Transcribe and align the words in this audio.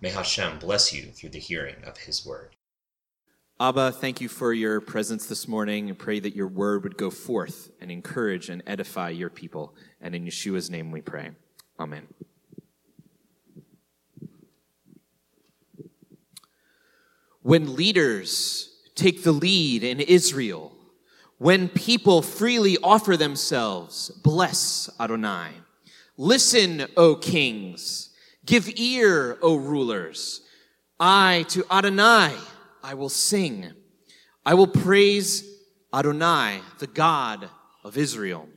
May 0.00 0.10
Hashem 0.10 0.58
bless 0.58 0.92
you 0.92 1.10
through 1.10 1.30
the 1.30 1.40
hearing 1.40 1.82
of 1.84 1.98
His 1.98 2.24
word. 2.24 2.54
Abba, 3.60 3.90
thank 3.90 4.20
you 4.20 4.28
for 4.28 4.52
your 4.52 4.80
presence 4.80 5.26
this 5.26 5.48
morning 5.48 5.88
and 5.88 5.98
pray 5.98 6.20
that 6.20 6.36
your 6.36 6.46
word 6.46 6.84
would 6.84 6.96
go 6.96 7.10
forth 7.10 7.72
and 7.80 7.90
encourage 7.90 8.48
and 8.48 8.62
edify 8.68 9.08
your 9.08 9.30
people. 9.30 9.74
And 10.00 10.14
in 10.14 10.24
Yeshua's 10.24 10.70
name 10.70 10.92
we 10.92 11.00
pray. 11.00 11.30
Amen. 11.80 12.06
When 17.42 17.74
leaders 17.74 18.76
take 18.94 19.24
the 19.24 19.32
lead 19.32 19.82
in 19.82 19.98
Israel, 20.00 20.72
when 21.38 21.68
people 21.68 22.22
freely 22.22 22.78
offer 22.82 23.16
themselves, 23.16 24.10
bless 24.22 24.88
Adonai. 25.00 25.50
Listen, 26.16 26.86
O 26.96 27.16
kings. 27.16 28.10
Give 28.48 28.70
ear, 28.76 29.36
O 29.42 29.56
rulers. 29.56 30.40
I 30.98 31.44
to 31.50 31.66
Adonai 31.70 32.34
I 32.82 32.94
will 32.94 33.10
sing. 33.10 33.72
I 34.46 34.54
will 34.54 34.66
praise 34.66 35.44
Adonai, 35.92 36.60
the 36.78 36.86
God 36.86 37.50
of 37.84 37.98
Israel. 37.98 38.48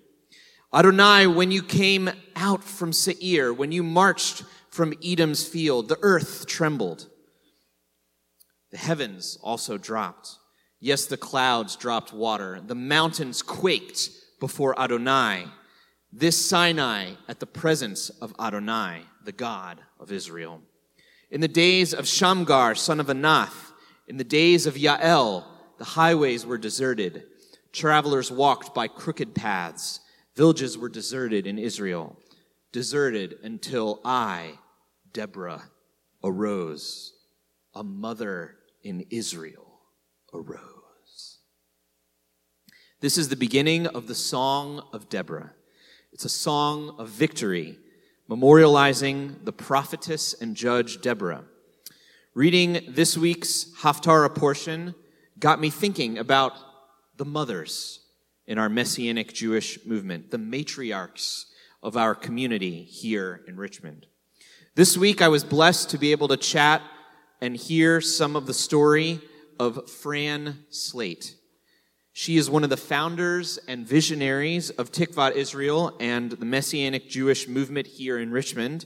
Adonai, 0.73 1.27
when 1.27 1.51
you 1.51 1.61
came 1.61 2.09
out 2.37 2.63
from 2.63 2.93
Seir, 2.93 3.53
when 3.53 3.73
you 3.73 3.83
marched 3.83 4.43
from 4.69 4.93
Edom's 5.03 5.45
field, 5.45 5.89
the 5.89 5.99
earth 6.01 6.47
trembled. 6.47 7.09
The 8.71 8.77
heavens 8.77 9.37
also 9.43 9.77
dropped. 9.77 10.37
Yes, 10.79 11.05
the 11.05 11.17
clouds 11.17 11.75
dropped 11.75 12.13
water. 12.13 12.61
The 12.65 12.75
mountains 12.75 13.41
quaked 13.41 14.09
before 14.39 14.79
Adonai. 14.79 15.47
This 16.13 16.49
Sinai 16.49 17.15
at 17.27 17.41
the 17.41 17.45
presence 17.45 18.09
of 18.09 18.33
Adonai 18.39 19.01
the 19.25 19.31
God 19.31 19.79
of 19.99 20.11
Israel. 20.11 20.61
In 21.29 21.41
the 21.41 21.47
days 21.47 21.93
of 21.93 22.07
Shamgar, 22.07 22.75
son 22.75 22.99
of 22.99 23.07
Anath, 23.07 23.71
in 24.07 24.17
the 24.17 24.23
days 24.23 24.65
of 24.65 24.75
Yael, 24.75 25.45
the 25.77 25.85
highways 25.85 26.45
were 26.45 26.57
deserted. 26.57 27.23
Travelers 27.71 28.31
walked 28.31 28.75
by 28.75 28.87
crooked 28.87 29.33
paths. 29.33 30.01
Villages 30.35 30.77
were 30.77 30.89
deserted 30.89 31.47
in 31.47 31.57
Israel, 31.57 32.17
deserted 32.71 33.37
until 33.43 34.01
I, 34.03 34.59
Deborah, 35.13 35.63
arose. 36.23 37.13
A 37.73 37.83
mother 37.83 38.57
in 38.83 39.05
Israel 39.09 39.79
arose. 40.33 41.39
This 42.99 43.17
is 43.17 43.29
the 43.29 43.35
beginning 43.35 43.87
of 43.87 44.07
the 44.07 44.15
Song 44.15 44.85
of 44.91 45.09
Deborah. 45.09 45.53
It's 46.11 46.25
a 46.25 46.29
song 46.29 46.95
of 46.99 47.07
victory 47.07 47.79
memorializing 48.31 49.43
the 49.43 49.51
prophetess 49.51 50.33
and 50.33 50.55
judge 50.55 51.01
Deborah. 51.01 51.43
Reading 52.33 52.79
this 52.87 53.17
week's 53.17 53.65
Haftarah 53.79 54.33
portion 54.33 54.95
got 55.37 55.59
me 55.59 55.69
thinking 55.69 56.17
about 56.17 56.53
the 57.17 57.25
mothers 57.25 57.99
in 58.47 58.57
our 58.57 58.69
Messianic 58.69 59.33
Jewish 59.33 59.85
movement, 59.85 60.31
the 60.31 60.37
matriarchs 60.37 61.47
of 61.83 61.97
our 61.97 62.15
community 62.15 62.83
here 62.83 63.41
in 63.49 63.57
Richmond. 63.57 64.05
This 64.75 64.97
week, 64.97 65.21
I 65.21 65.27
was 65.27 65.43
blessed 65.43 65.89
to 65.89 65.97
be 65.97 66.13
able 66.13 66.29
to 66.29 66.37
chat 66.37 66.81
and 67.41 67.57
hear 67.57 67.99
some 67.99 68.37
of 68.37 68.45
the 68.45 68.53
story 68.53 69.19
of 69.59 69.89
Fran 69.89 70.59
Slate. 70.69 71.35
She 72.13 72.35
is 72.35 72.49
one 72.49 72.65
of 72.65 72.69
the 72.69 72.77
founders 72.77 73.57
and 73.69 73.87
visionaries 73.87 74.69
of 74.71 74.91
Tikvat 74.91 75.35
Israel 75.35 75.95
and 76.01 76.31
the 76.31 76.45
Messianic 76.45 77.09
Jewish 77.09 77.47
movement 77.47 77.87
here 77.87 78.19
in 78.19 78.31
Richmond, 78.31 78.85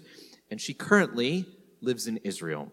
and 0.51 0.61
she 0.61 0.75
currently 0.75 1.45
lives 1.81 2.05
in 2.05 2.17
Israel. 2.17 2.71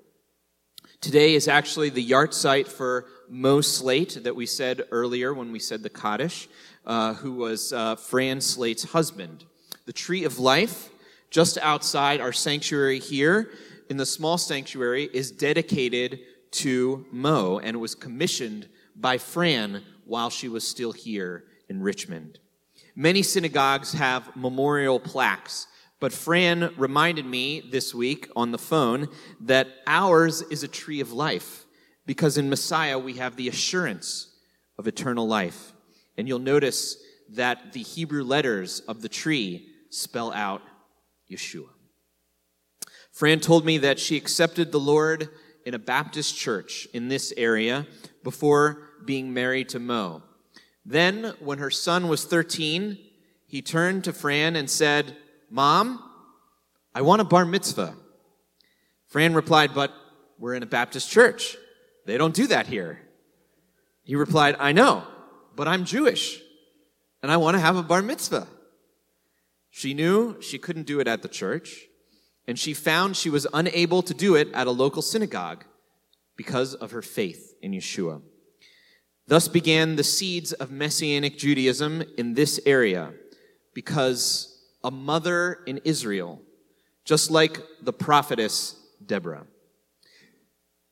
Today 1.01 1.35
is 1.35 1.49
actually 1.49 1.89
the 1.89 2.07
yahrzeit 2.07 2.69
for 2.69 3.07
Mo 3.31 3.63
Slate 3.63 4.23
that 4.25 4.37
we 4.37 4.45
said 4.45 4.83
earlier 4.91 5.33
when 5.33 5.53
we 5.53 5.59
said 5.59 5.83
the 5.83 5.89
Kaddish, 5.89 6.49
uh, 6.85 7.15
who 7.15 7.33
was 7.33 7.73
uh, 7.73 7.97
Fran 7.97 8.43
Slate's 8.43 8.85
husband. 8.85 9.47
The 9.87 9.93
Tree 9.95 10.25
of 10.25 10.39
Life, 10.39 10.91
just 11.31 11.57
outside 11.59 12.21
our 12.21 12.33
sanctuary 12.33 12.99
here, 12.99 13.51
in 13.89 13.97
the 13.97 14.07
small 14.07 14.37
sanctuary, 14.37 15.09
is 15.15 15.33
dedicated 15.33 16.21
to 16.53 17.07
Mo, 17.11 17.59
and 17.59 17.81
was 17.81 17.95
commissioned 17.95 18.69
by 18.95 19.17
Fran 19.17 19.83
while 20.13 20.29
she 20.29 20.47
was 20.47 20.69
still 20.69 20.93
here 20.93 21.43
in 21.71 21.81
Richmond. 21.81 22.39
Many 22.95 23.23
synagogues 23.23 23.95
have 23.95 24.37
memorial 24.37 25.01
plaques, 25.01 25.67
but 26.01 26.13
Fran 26.13 26.75
reminded 26.77 27.25
me 27.25 27.61
this 27.61 27.95
week 27.95 28.29
on 28.37 28.53
the 28.53 28.59
phone 28.59 29.09
that 29.41 29.69
ours 29.87 30.43
is 30.43 30.63
a 30.63 30.69
tree 30.69 31.01
of 31.01 31.15
life 31.15 31.65
because 32.05 32.37
in 32.37 32.51
Messiah 32.51 32.99
we 32.99 33.15
have 33.15 33.37
the 33.37 33.49
assurance 33.49 34.37
of 34.77 34.87
eternal 34.87 35.27
life. 35.27 35.73
And 36.19 36.29
you'll 36.29 36.41
notice 36.41 36.99
that 37.31 37.73
the 37.73 37.83
Hebrew 37.83 38.23
letters 38.23 38.81
of 38.81 39.01
the 39.01 39.09
tree 39.09 39.67
spell 39.89 40.31
out 40.31 40.61
Yeshua. 41.31 41.71
Fran 43.13 43.41
told 43.41 43.65
me 43.65 43.79
that 43.79 43.99
she 43.99 44.19
accepted 44.19 44.73
the 44.73 44.79
Lord 44.79 45.31
in 45.65 45.73
a 45.73 45.79
Baptist 45.79 46.37
church 46.37 46.87
in 46.93 47.09
this 47.09 47.33
area 47.39 47.87
before 48.23 48.91
being 49.07 49.33
married 49.33 49.69
to 49.71 49.79
Mo. 49.79 50.23
Then, 50.85 51.35
when 51.39 51.59
her 51.59 51.71
son 51.71 52.09
was 52.09 52.25
13, 52.25 52.99
he 53.47 53.63
turned 53.63 54.05
to 54.05 54.13
Fran 54.13 54.57
and 54.57 54.69
said, 54.69 55.17
Mom, 55.51 56.03
I 56.95 57.03
want 57.03 57.21
a 57.21 57.25
bar 57.25 57.45
mitzvah. 57.45 57.95
Fran 59.07 59.35
replied, 59.35 59.75
But 59.75 59.93
we're 60.39 60.55
in 60.55 60.63
a 60.63 60.67
Baptist 60.67 61.11
church. 61.11 61.57
They 62.07 62.19
don't 62.19 62.35
do 62.35 62.47
that 62.49 62.67
here. 62.67 63.01
He 64.05 64.17
replied, 64.17 64.57
I 64.59 64.73
know, 64.73 65.05
but 65.55 65.69
I'm 65.69 65.85
Jewish 65.85 66.41
and 67.23 67.31
I 67.31 67.37
want 67.37 67.55
to 67.55 67.61
have 67.61 67.77
a 67.77 67.83
bar 67.83 68.03
mitzvah. 68.03 68.49
She 69.71 69.95
knew 69.95 70.41
she 70.43 70.59
couldn't 70.59 70.87
do 70.87 71.01
it 71.01 71.09
at 71.09 71.23
the 71.23 71.29
church, 71.29 71.87
and 72.47 72.59
she 72.59 72.75
found 72.75 73.17
she 73.17 73.31
was 73.31 73.47
unable 73.55 74.03
to 74.03 74.13
do 74.13 74.35
it 74.35 74.49
at 74.53 74.67
a 74.67 74.73
local 74.73 75.03
synagogue 75.03 75.65
because 76.37 76.75
of 76.75 76.91
her 76.91 77.03
faith 77.03 77.55
in 77.63 77.73
Yeshua. 77.73 78.21
Thus 79.33 79.49
began 79.49 79.97
the 79.97 80.05
seeds 80.05 80.53
of 80.53 80.71
Messianic 80.71 81.39
Judaism 81.39 82.05
in 82.19 82.35
this 82.35 82.61
area, 82.67 83.15
because 83.73 84.63
a 84.85 84.91
mother 84.91 85.61
in 85.67 85.81
Israel, 85.85 86.43
just 87.07 87.31
like 87.31 87.59
the 87.81 87.95
prophetess 87.95 88.77
Deborah. 89.07 89.47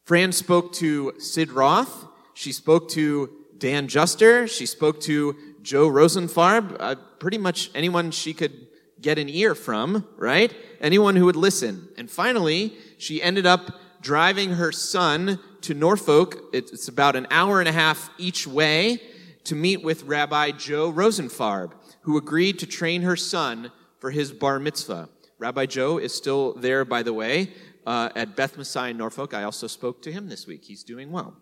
Fran 0.05 0.33
spoke 0.33 0.73
to 0.77 1.13
Sid 1.19 1.53
Roth. 1.53 2.07
She 2.33 2.51
spoke 2.51 2.89
to 2.93 3.29
Dan 3.59 3.89
Juster. 3.89 4.49
She 4.49 4.65
spoke 4.65 5.03
to 5.03 5.37
Joe 5.61 5.91
Rosenfarb. 5.91 6.79
Uh, 6.81 6.95
pretty 7.19 7.37
much 7.37 7.71
anyone 7.75 8.11
she 8.11 8.33
could 8.33 8.69
get 9.03 9.19
an 9.19 9.29
ear 9.29 9.55
from, 9.55 10.09
right? 10.17 10.51
Anyone 10.81 11.17
who 11.17 11.27
would 11.27 11.37
listen. 11.37 11.91
And 11.99 12.11
finally, 12.11 12.73
she 12.97 13.23
ended 13.23 13.45
up 13.45 13.79
driving 14.01 14.53
her 14.53 14.73
son 14.73 15.39
to 15.63 15.75
Norfolk. 15.75 16.37
It's 16.53 16.89
about 16.89 17.17
an 17.17 17.27
hour 17.31 17.61
and 17.61 17.69
a 17.69 17.73
half 17.73 18.11
each 18.19 18.47
way 18.47 19.01
to 19.45 19.55
meet 19.55 19.83
with 19.83 20.05
Rabbi 20.05 20.53
Joe 20.53 20.93
Rosenfarb, 20.93 21.73
who 22.03 22.17
agreed 22.17 22.59
to 22.59 22.67
train 22.67 23.03
her 23.03 23.17
son 23.17 23.73
for 23.99 24.11
his 24.11 24.33
bar 24.33 24.59
mitzvah. 24.59 25.09
Rabbi 25.39 25.67
Joe 25.67 25.99
is 25.99 26.15
still 26.15 26.55
there, 26.55 26.85
by 26.85 27.03
the 27.03 27.13
way, 27.13 27.53
uh, 27.87 28.11
at 28.15 28.37
Beth 28.37 28.59
Messiah 28.59 28.91
in 28.91 28.99
Norfolk. 28.99 29.33
I 29.33 29.45
also 29.45 29.67
spoke 29.67 30.03
to 30.03 30.13
him 30.13 30.29
this 30.29 30.47
week. 30.47 30.65
He's 30.65 30.85
doing 30.85 31.11
well. 31.11 31.37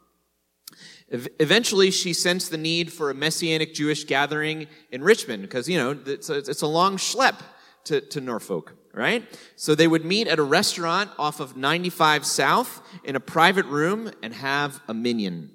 Eventually, 1.10 1.90
she 1.90 2.12
sensed 2.12 2.50
the 2.50 2.58
need 2.58 2.92
for 2.92 3.10
a 3.10 3.14
Messianic 3.14 3.74
Jewish 3.74 4.04
gathering 4.04 4.66
in 4.92 5.02
Richmond 5.02 5.42
because, 5.42 5.68
you 5.68 5.78
know, 5.78 5.98
it's 6.06 6.28
a, 6.28 6.38
it's 6.38 6.62
a 6.62 6.66
long 6.66 6.96
schlep 6.96 7.40
to, 7.84 8.00
to 8.02 8.20
Norfolk 8.20 8.74
right? 8.98 9.24
So 9.56 9.74
they 9.74 9.86
would 9.86 10.04
meet 10.04 10.26
at 10.26 10.38
a 10.38 10.42
restaurant 10.42 11.10
off 11.18 11.40
of 11.40 11.56
95 11.56 12.26
South 12.26 12.82
in 13.04 13.16
a 13.16 13.20
private 13.20 13.66
room 13.66 14.10
and 14.22 14.34
have 14.34 14.80
a 14.88 14.92
minyan. 14.92 15.50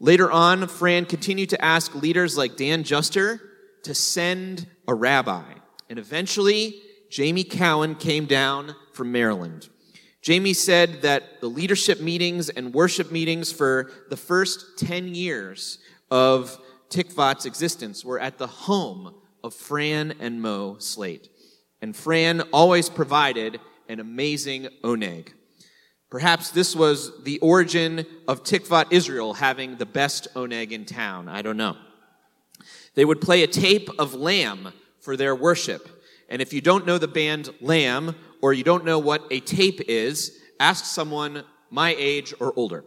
Later 0.00 0.30
on, 0.30 0.66
Fran 0.66 1.06
continued 1.06 1.50
to 1.50 1.64
ask 1.64 1.94
leaders 1.94 2.36
like 2.36 2.56
Dan 2.56 2.82
Juster 2.82 3.40
to 3.84 3.94
send 3.94 4.66
a 4.88 4.94
rabbi. 4.94 5.44
And 5.88 5.98
eventually, 5.98 6.82
Jamie 7.08 7.44
Cowan 7.44 7.94
came 7.94 8.26
down 8.26 8.74
from 8.92 9.12
Maryland. 9.12 9.68
Jamie 10.20 10.54
said 10.54 11.02
that 11.02 11.40
the 11.40 11.48
leadership 11.48 12.00
meetings 12.00 12.48
and 12.48 12.74
worship 12.74 13.12
meetings 13.12 13.52
for 13.52 13.90
the 14.08 14.16
first 14.16 14.78
10 14.78 15.14
years 15.14 15.78
of 16.10 16.58
Tikvat's 16.90 17.46
existence 17.46 18.04
were 18.04 18.20
at 18.20 18.38
the 18.38 18.46
home 18.46 19.14
of 19.42 19.54
Fran 19.54 20.14
and 20.20 20.40
Mo 20.40 20.76
Slate. 20.78 21.28
And 21.82 21.94
Fran 21.94 22.40
always 22.52 22.88
provided 22.88 23.60
an 23.88 24.00
amazing 24.00 24.68
oneg. 24.82 25.34
Perhaps 26.10 26.50
this 26.50 26.74
was 26.74 27.22
the 27.24 27.38
origin 27.40 28.06
of 28.28 28.44
Tikvat 28.44 28.92
Israel 28.92 29.34
having 29.34 29.76
the 29.76 29.86
best 29.86 30.28
oneg 30.34 30.70
in 30.70 30.84
town. 30.84 31.28
I 31.28 31.42
don't 31.42 31.56
know. 31.56 31.76
They 32.94 33.04
would 33.04 33.20
play 33.20 33.42
a 33.42 33.46
tape 33.46 33.90
of 33.98 34.14
Lamb 34.14 34.72
for 35.00 35.16
their 35.16 35.34
worship. 35.34 35.88
And 36.28 36.40
if 36.40 36.52
you 36.52 36.60
don't 36.60 36.86
know 36.86 36.98
the 36.98 37.08
band 37.08 37.50
Lamb, 37.60 38.14
or 38.42 38.52
you 38.52 38.64
don't 38.64 38.84
know 38.84 38.98
what 38.98 39.24
a 39.30 39.40
tape 39.40 39.80
is, 39.88 40.38
ask 40.60 40.84
someone 40.84 41.44
my 41.70 41.94
age 41.98 42.34
or 42.40 42.52
older. 42.56 42.84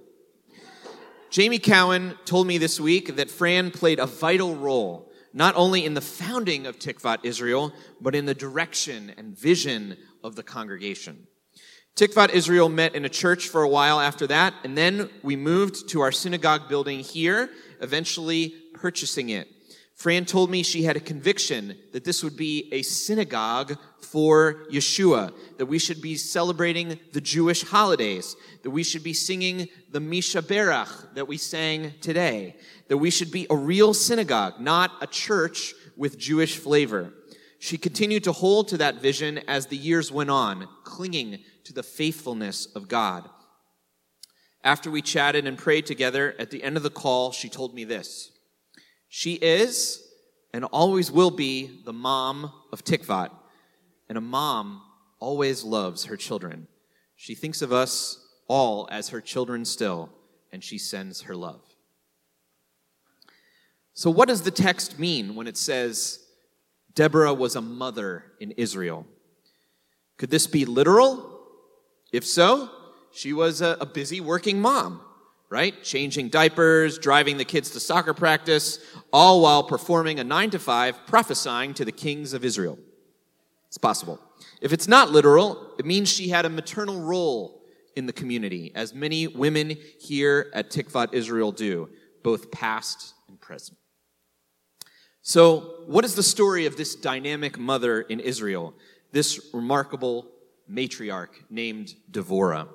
Jamie 1.29 1.59
Cowan 1.59 2.17
told 2.25 2.45
me 2.45 2.57
this 2.57 2.79
week 2.79 3.15
that 3.15 3.31
Fran 3.31 3.71
played 3.71 3.99
a 3.99 4.05
vital 4.05 4.55
role, 4.55 5.11
not 5.35 5.53
only 5.57 5.85
in 5.85 5.93
the 5.93 6.01
founding 6.01 6.65
of 6.65 6.79
Tikvat 6.79 7.19
Israel, 7.23 7.73
but 7.99 8.15
in 8.15 8.25
the 8.25 8.33
direction 8.33 9.13
and 9.17 9.37
vision 9.37 9.97
of 10.23 10.35
the 10.35 10.43
congregation. 10.43 11.27
Tikvat 11.95 12.29
Israel 12.29 12.69
met 12.69 12.95
in 12.95 13.03
a 13.03 13.09
church 13.09 13.49
for 13.49 13.61
a 13.61 13.69
while 13.69 13.99
after 13.99 14.25
that, 14.27 14.53
and 14.63 14.77
then 14.77 15.09
we 15.23 15.35
moved 15.35 15.89
to 15.89 15.99
our 15.99 16.11
synagogue 16.11 16.69
building 16.69 16.99
here, 16.99 17.49
eventually 17.81 18.55
purchasing 18.73 19.29
it. 19.29 19.49
Fran 19.93 20.25
told 20.25 20.49
me 20.49 20.63
she 20.63 20.83
had 20.83 20.95
a 20.95 21.01
conviction 21.01 21.77
that 21.91 22.05
this 22.05 22.23
would 22.23 22.37
be 22.37 22.69
a 22.71 22.81
synagogue 22.81 23.77
for 24.05 24.65
Yeshua, 24.71 25.33
that 25.57 25.65
we 25.65 25.79
should 25.79 26.01
be 26.01 26.15
celebrating 26.15 26.99
the 27.11 27.21
Jewish 27.21 27.63
holidays, 27.63 28.35
that 28.63 28.69
we 28.69 28.83
should 28.83 29.03
be 29.03 29.13
singing 29.13 29.67
the 29.91 29.99
Mi 29.99 30.21
Sheberach 30.21 31.13
that 31.15 31.27
we 31.27 31.37
sang 31.37 31.93
today, 32.01 32.55
that 32.87 32.97
we 32.97 33.09
should 33.09 33.31
be 33.31 33.47
a 33.49 33.55
real 33.55 33.93
synagogue, 33.93 34.59
not 34.59 34.91
a 35.01 35.07
church 35.07 35.73
with 35.97 36.17
Jewish 36.17 36.57
flavor. 36.57 37.13
She 37.59 37.77
continued 37.77 38.23
to 38.25 38.31
hold 38.31 38.67
to 38.69 38.77
that 38.77 39.01
vision 39.01 39.39
as 39.47 39.65
the 39.65 39.77
years 39.77 40.11
went 40.11 40.29
on, 40.29 40.67
clinging 40.83 41.39
to 41.65 41.73
the 41.73 41.83
faithfulness 41.83 42.67
of 42.67 42.87
God. 42.87 43.27
After 44.63 44.89
we 44.89 45.01
chatted 45.01 45.47
and 45.47 45.57
prayed 45.57 45.85
together, 45.85 46.35
at 46.39 46.51
the 46.51 46.63
end 46.63 46.77
of 46.77 46.83
the 46.83 46.89
call, 46.89 47.31
she 47.31 47.49
told 47.49 47.73
me 47.73 47.83
this. 47.83 48.31
She 49.09 49.33
is 49.33 50.01
and 50.53 50.63
always 50.65 51.11
will 51.11 51.31
be 51.31 51.81
the 51.85 51.93
mom 51.93 52.51
of 52.71 52.83
Tikvat. 52.83 53.29
And 54.07 54.17
a 54.17 54.21
mom 54.21 54.81
always 55.19 55.63
loves 55.63 56.05
her 56.05 56.17
children. 56.17 56.67
She 57.15 57.35
thinks 57.35 57.61
of 57.61 57.71
us 57.71 58.25
all 58.47 58.87
as 58.91 59.09
her 59.09 59.21
children 59.21 59.65
still, 59.65 60.09
and 60.51 60.63
she 60.63 60.77
sends 60.77 61.21
her 61.23 61.35
love. 61.35 61.61
So, 63.93 64.09
what 64.09 64.27
does 64.27 64.41
the 64.41 64.51
text 64.51 64.99
mean 64.99 65.35
when 65.35 65.47
it 65.47 65.57
says 65.57 66.19
Deborah 66.93 67.33
was 67.33 67.55
a 67.55 67.61
mother 67.61 68.25
in 68.39 68.51
Israel? 68.51 69.07
Could 70.17 70.29
this 70.29 70.47
be 70.47 70.65
literal? 70.65 71.31
If 72.11 72.25
so, 72.25 72.69
she 73.11 73.33
was 73.33 73.61
a, 73.61 73.77
a 73.79 73.85
busy 73.85 74.21
working 74.21 74.61
mom, 74.61 75.01
right? 75.49 75.81
Changing 75.83 76.29
diapers, 76.29 76.97
driving 76.99 77.37
the 77.37 77.45
kids 77.45 77.71
to 77.71 77.79
soccer 77.79 78.13
practice, 78.13 78.79
all 79.11 79.41
while 79.41 79.63
performing 79.63 80.19
a 80.19 80.23
nine 80.23 80.49
to 80.51 80.59
five 80.59 81.07
prophesying 81.07 81.73
to 81.75 81.85
the 81.85 81.91
kings 81.91 82.33
of 82.33 82.45
Israel. 82.45 82.77
It's 83.75 83.81
possible. 83.81 84.21
If 84.61 84.71
it's 84.71 84.87
not 84.87 85.11
literal, 85.11 85.73
it 85.77 85.85
means 85.85 86.07
she 86.07 86.29
had 86.29 86.45
a 86.45 86.49
maternal 86.49 87.01
role 87.01 87.61
in 87.97 88.05
the 88.05 88.13
community, 88.13 88.71
as 88.73 88.93
many 88.93 89.27
women 89.27 89.75
here 89.99 90.49
at 90.53 90.71
Tikvat 90.71 91.13
Israel 91.13 91.51
do, 91.51 91.89
both 92.23 92.51
past 92.51 93.15
and 93.27 93.37
present. 93.41 93.77
So, 95.23 95.81
what 95.87 96.05
is 96.05 96.15
the 96.15 96.23
story 96.23 96.65
of 96.67 96.77
this 96.77 96.95
dynamic 96.95 97.59
mother 97.59 97.99
in 97.99 98.21
Israel, 98.21 98.73
this 99.11 99.49
remarkable 99.53 100.31
matriarch 100.71 101.31
named 101.49 101.95
Devorah. 102.09 102.69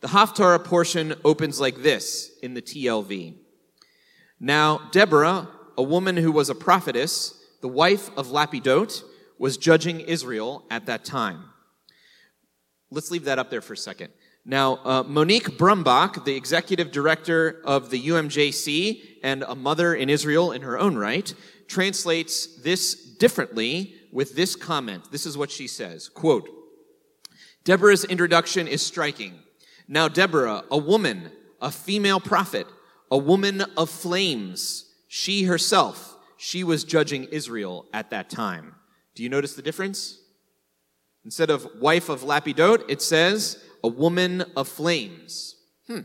The 0.00 0.08
Haftarah 0.08 0.64
portion 0.64 1.14
opens 1.26 1.60
like 1.60 1.82
this 1.82 2.32
in 2.42 2.54
the 2.54 2.62
TLV. 2.62 3.34
Now, 4.40 4.88
Deborah, 4.92 5.46
a 5.76 5.82
woman 5.82 6.16
who 6.16 6.32
was 6.32 6.48
a 6.48 6.54
prophetess, 6.54 7.38
the 7.60 7.68
wife 7.68 8.08
of 8.16 8.28
Lapidot, 8.28 9.02
was 9.42 9.56
judging 9.56 9.98
Israel 9.98 10.64
at 10.70 10.86
that 10.86 11.04
time. 11.04 11.42
Let's 12.92 13.10
leave 13.10 13.24
that 13.24 13.40
up 13.40 13.50
there 13.50 13.60
for 13.60 13.72
a 13.72 13.76
second. 13.76 14.12
Now, 14.44 14.78
uh, 14.84 15.02
Monique 15.02 15.58
Brumbach, 15.58 16.24
the 16.24 16.36
executive 16.36 16.92
director 16.92 17.60
of 17.64 17.90
the 17.90 18.00
UMJC 18.00 19.18
and 19.24 19.42
a 19.42 19.56
mother 19.56 19.96
in 19.96 20.08
Israel 20.08 20.52
in 20.52 20.62
her 20.62 20.78
own 20.78 20.94
right, 20.94 21.34
translates 21.66 22.62
this 22.62 22.94
differently 22.94 23.96
with 24.12 24.36
this 24.36 24.54
comment. 24.54 25.10
This 25.10 25.26
is 25.26 25.36
what 25.36 25.50
she 25.50 25.66
says, 25.66 26.08
quote, 26.08 26.48
Deborah's 27.64 28.04
introduction 28.04 28.68
is 28.68 28.80
striking. 28.80 29.34
Now, 29.88 30.06
Deborah, 30.06 30.62
a 30.70 30.78
woman, 30.78 31.32
a 31.60 31.72
female 31.72 32.20
prophet, 32.20 32.68
a 33.10 33.18
woman 33.18 33.64
of 33.76 33.90
flames, 33.90 34.84
she 35.08 35.42
herself, 35.42 36.16
she 36.36 36.62
was 36.62 36.84
judging 36.84 37.24
Israel 37.24 37.86
at 37.92 38.10
that 38.10 38.30
time. 38.30 38.76
Do 39.14 39.22
you 39.22 39.28
notice 39.28 39.54
the 39.54 39.62
difference? 39.62 40.18
Instead 41.24 41.50
of 41.50 41.68
wife 41.80 42.08
of 42.08 42.22
Lapidot, 42.22 42.84
it 42.88 43.02
says 43.02 43.62
a 43.84 43.88
woman 43.88 44.42
of 44.56 44.68
flames. 44.68 45.56
Hmm. 45.86 46.00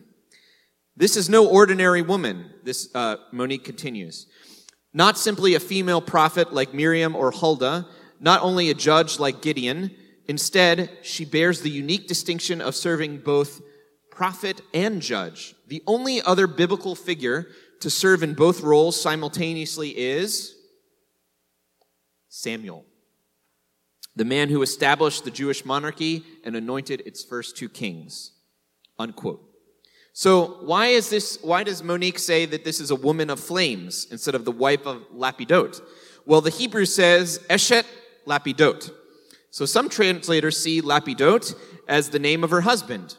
This 0.95 1.15
is 1.15 1.29
no 1.29 1.47
ordinary 1.47 2.01
woman, 2.01 2.51
this 2.63 2.89
uh, 2.93 3.17
Monique 3.31 3.63
continues. 3.63 4.27
Not 4.93 5.17
simply 5.17 5.55
a 5.55 5.59
female 5.59 6.01
prophet 6.01 6.53
like 6.53 6.73
Miriam 6.73 7.15
or 7.15 7.31
Huldah, 7.31 7.87
not 8.19 8.41
only 8.41 8.69
a 8.69 8.73
judge 8.73 9.19
like 9.19 9.41
Gideon, 9.41 9.91
Instead, 10.27 10.89
she 11.03 11.23
bears 11.23 11.61
the 11.61 11.69
unique 11.69 12.07
distinction 12.07 12.59
of 12.61 12.75
serving 12.75 13.19
both 13.19 13.61
prophet 14.11 14.61
and 14.73 15.01
judge. 15.01 15.55
The 15.67 15.81
only 15.87 16.21
other 16.21 16.47
biblical 16.47 16.95
figure 16.95 17.47
to 17.79 17.89
serve 17.89 18.23
in 18.23 18.33
both 18.33 18.61
roles 18.61 18.99
simultaneously 18.99 19.97
is 19.97 20.55
Samuel, 22.27 22.85
the 24.17 24.25
man 24.25 24.49
who 24.49 24.61
established 24.61 25.23
the 25.23 25.31
Jewish 25.31 25.63
monarchy 25.63 26.23
and 26.43 26.55
anointed 26.55 27.03
its 27.05 27.23
first 27.23 27.55
two 27.55 27.69
kings. 27.69 28.31
Unquote. 28.97 29.43
So 30.13 30.57
why 30.63 30.87
is 30.87 31.11
this, 31.11 31.37
why 31.43 31.63
does 31.63 31.83
Monique 31.83 32.17
say 32.17 32.47
that 32.47 32.65
this 32.65 32.79
is 32.79 32.89
a 32.89 32.95
woman 32.95 33.29
of 33.29 33.39
flames 33.39 34.07
instead 34.09 34.33
of 34.33 34.45
the 34.45 34.51
wife 34.51 34.87
of 34.87 35.03
Lapidot? 35.13 35.79
Well, 36.25 36.41
the 36.41 36.49
Hebrew 36.49 36.85
says 36.85 37.39
Eshet 37.49 37.85
Lapidot. 38.25 38.91
So 39.51 39.65
some 39.65 39.87
translators 39.87 40.57
see 40.61 40.81
Lapidot 40.81 41.53
as 41.87 42.09
the 42.09 42.19
name 42.19 42.43
of 42.43 42.49
her 42.49 42.61
husband. 42.61 43.15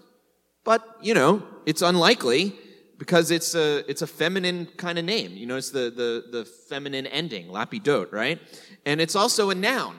But, 0.64 0.82
you 1.00 1.14
know, 1.14 1.44
it's 1.64 1.82
unlikely 1.82 2.56
because 2.98 3.30
it's 3.30 3.54
a, 3.54 3.88
it's 3.88 4.02
a 4.02 4.06
feminine 4.08 4.66
kind 4.76 4.98
of 4.98 5.04
name. 5.04 5.36
You 5.36 5.46
notice 5.46 5.70
the, 5.70 5.90
the, 5.90 6.38
the 6.38 6.44
feminine 6.44 7.06
ending, 7.06 7.46
Lapidot, 7.46 8.12
right? 8.12 8.40
And 8.84 9.00
it's 9.00 9.14
also 9.14 9.50
a 9.50 9.54
noun, 9.54 9.94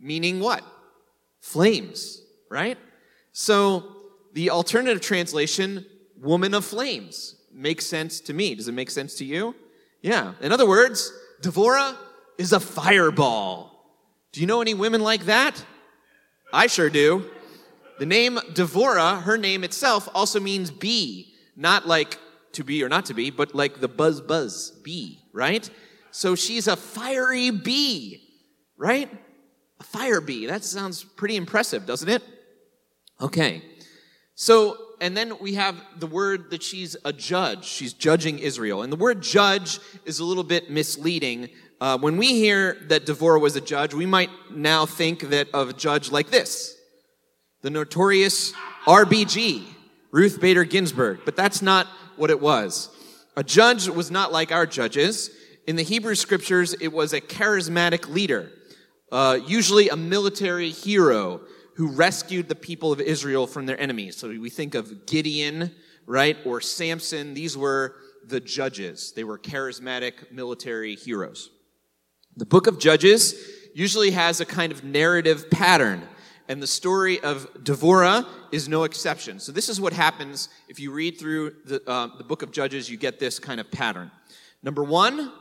meaning 0.00 0.40
what? 0.40 0.64
Flames, 1.40 2.22
right? 2.50 2.78
So 3.32 3.96
the 4.32 4.50
alternative 4.50 5.00
translation, 5.00 5.86
woman 6.20 6.54
of 6.54 6.64
flames, 6.64 7.36
makes 7.52 7.86
sense 7.86 8.20
to 8.20 8.34
me. 8.34 8.54
Does 8.54 8.68
it 8.68 8.72
make 8.72 8.90
sense 8.90 9.14
to 9.16 9.24
you? 9.24 9.54
Yeah. 10.02 10.34
In 10.40 10.52
other 10.52 10.66
words, 10.66 11.12
Devorah 11.42 11.96
is 12.38 12.52
a 12.52 12.60
fireball. 12.60 13.70
Do 14.32 14.40
you 14.40 14.46
know 14.46 14.60
any 14.60 14.74
women 14.74 15.00
like 15.00 15.26
that? 15.26 15.62
I 16.52 16.66
sure 16.66 16.90
do. 16.90 17.30
The 17.98 18.06
name 18.06 18.36
Devorah, 18.54 19.22
her 19.22 19.36
name 19.36 19.62
itself, 19.64 20.08
also 20.14 20.40
means 20.40 20.70
bee. 20.70 21.34
Not 21.56 21.86
like 21.86 22.18
to 22.52 22.64
be 22.64 22.82
or 22.82 22.88
not 22.88 23.06
to 23.06 23.14
be, 23.14 23.30
but 23.30 23.54
like 23.54 23.80
the 23.80 23.88
buzz 23.88 24.20
buzz 24.20 24.70
bee, 24.82 25.20
right? 25.32 25.68
So 26.10 26.34
she's 26.34 26.66
a 26.66 26.76
fiery 26.76 27.50
bee, 27.50 28.22
right? 28.76 29.10
Fire 29.92 30.20
bee. 30.20 30.46
That 30.46 30.64
sounds 30.64 31.04
pretty 31.04 31.36
impressive, 31.36 31.86
doesn't 31.86 32.08
it? 32.08 32.22
Okay. 33.20 33.62
So, 34.34 34.76
and 35.00 35.16
then 35.16 35.38
we 35.40 35.54
have 35.54 35.76
the 35.98 36.06
word 36.06 36.50
that 36.50 36.62
she's 36.62 36.96
a 37.04 37.12
judge. 37.12 37.64
She's 37.64 37.92
judging 37.92 38.38
Israel. 38.38 38.82
And 38.82 38.92
the 38.92 38.96
word 38.96 39.22
judge 39.22 39.78
is 40.04 40.20
a 40.20 40.24
little 40.24 40.44
bit 40.44 40.70
misleading 40.70 41.50
uh, 41.80 41.96
when 41.96 42.18
we 42.18 42.34
hear 42.34 42.76
that 42.88 43.06
Devorah 43.06 43.40
was 43.40 43.56
a 43.56 43.60
judge, 43.60 43.94
we 43.94 44.04
might 44.04 44.30
now 44.50 44.84
think 44.84 45.30
that 45.30 45.48
of 45.54 45.70
a 45.70 45.72
judge 45.72 46.12
like 46.12 46.30
this, 46.30 46.76
the 47.62 47.70
notorious 47.70 48.52
RBG, 48.84 49.64
Ruth 50.10 50.40
Bader 50.40 50.64
Ginsburg. 50.64 51.20
But 51.24 51.36
that's 51.36 51.62
not 51.62 51.86
what 52.16 52.30
it 52.30 52.40
was. 52.40 52.90
A 53.34 53.42
judge 53.42 53.88
was 53.88 54.10
not 54.10 54.30
like 54.30 54.52
our 54.52 54.66
judges. 54.66 55.30
In 55.66 55.76
the 55.76 55.82
Hebrew 55.82 56.14
scriptures, 56.14 56.74
it 56.74 56.88
was 56.88 57.14
a 57.14 57.20
charismatic 57.20 58.10
leader, 58.10 58.50
uh, 59.12 59.38
usually 59.46 59.88
a 59.88 59.96
military 59.96 60.70
hero 60.70 61.40
who 61.74 61.88
rescued 61.88 62.48
the 62.48 62.54
people 62.54 62.92
of 62.92 63.00
Israel 63.00 63.46
from 63.46 63.66
their 63.66 63.80
enemies. 63.80 64.16
So 64.16 64.28
we 64.28 64.50
think 64.50 64.74
of 64.74 65.06
Gideon, 65.06 65.74
right, 66.06 66.36
or 66.44 66.60
Samson. 66.60 67.34
These 67.34 67.56
were 67.56 67.96
the 68.26 68.40
judges. 68.40 69.12
They 69.12 69.24
were 69.24 69.38
charismatic 69.38 70.30
military 70.30 70.94
heroes. 70.94 71.50
The 72.36 72.46
book 72.46 72.66
of 72.66 72.78
Judges 72.78 73.34
usually 73.74 74.12
has 74.12 74.40
a 74.40 74.46
kind 74.46 74.72
of 74.72 74.84
narrative 74.84 75.50
pattern, 75.50 76.02
and 76.48 76.62
the 76.62 76.66
story 76.66 77.20
of 77.20 77.52
Devorah 77.54 78.26
is 78.52 78.68
no 78.68 78.84
exception. 78.84 79.40
So 79.40 79.52
this 79.52 79.68
is 79.68 79.80
what 79.80 79.92
happens 79.92 80.48
if 80.68 80.78
you 80.78 80.92
read 80.92 81.18
through 81.18 81.54
the, 81.64 81.82
uh, 81.88 82.08
the 82.18 82.24
book 82.24 82.42
of 82.42 82.50
Judges, 82.52 82.90
you 82.90 82.96
get 82.96 83.18
this 83.18 83.38
kind 83.38 83.60
of 83.60 83.70
pattern. 83.70 84.10
Number 84.62 84.84
one 84.84 85.32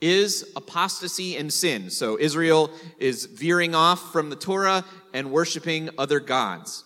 is 0.00 0.52
apostasy 0.56 1.36
and 1.36 1.52
sin. 1.52 1.90
So 1.90 2.18
Israel 2.18 2.70
is 2.98 3.24
veering 3.26 3.74
off 3.74 4.12
from 4.12 4.30
the 4.30 4.36
Torah 4.36 4.84
and 5.12 5.30
worshiping 5.30 5.90
other 5.98 6.20
gods. 6.20 6.84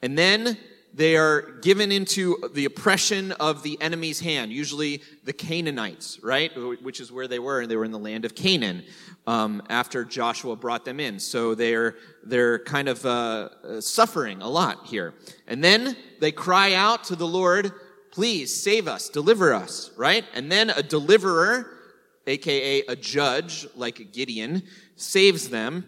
And 0.00 0.16
then 0.16 0.58
they 0.94 1.16
are 1.16 1.58
given 1.62 1.90
into 1.90 2.36
the 2.52 2.66
oppression 2.66 3.32
of 3.32 3.62
the 3.62 3.80
enemy's 3.80 4.20
hand, 4.20 4.52
usually 4.52 5.02
the 5.24 5.32
Canaanites, 5.32 6.22
right? 6.22 6.50
Which 6.82 7.00
is 7.00 7.10
where 7.10 7.26
they 7.26 7.38
were. 7.38 7.60
and 7.60 7.70
They 7.70 7.76
were 7.76 7.84
in 7.84 7.92
the 7.92 7.98
land 7.98 8.24
of 8.24 8.34
Canaan 8.34 8.84
um, 9.26 9.62
after 9.70 10.04
Joshua 10.04 10.54
brought 10.54 10.84
them 10.84 11.00
in. 11.00 11.18
So 11.18 11.54
they're, 11.54 11.96
they're 12.24 12.58
kind 12.58 12.88
of 12.88 13.06
uh, 13.06 13.80
suffering 13.80 14.42
a 14.42 14.48
lot 14.48 14.86
here. 14.86 15.14
And 15.46 15.64
then 15.64 15.96
they 16.20 16.32
cry 16.32 16.74
out 16.74 17.04
to 17.04 17.16
the 17.16 17.26
Lord, 17.26 17.72
please 18.10 18.54
save 18.54 18.86
us, 18.86 19.08
deliver 19.08 19.54
us, 19.54 19.90
right? 19.96 20.24
And 20.34 20.52
then 20.52 20.70
a 20.70 20.82
deliverer, 20.82 21.70
aka 22.26 22.82
a 22.86 22.96
judge 22.96 23.66
like 23.74 24.12
Gideon, 24.12 24.62
saves 24.96 25.48
them. 25.48 25.86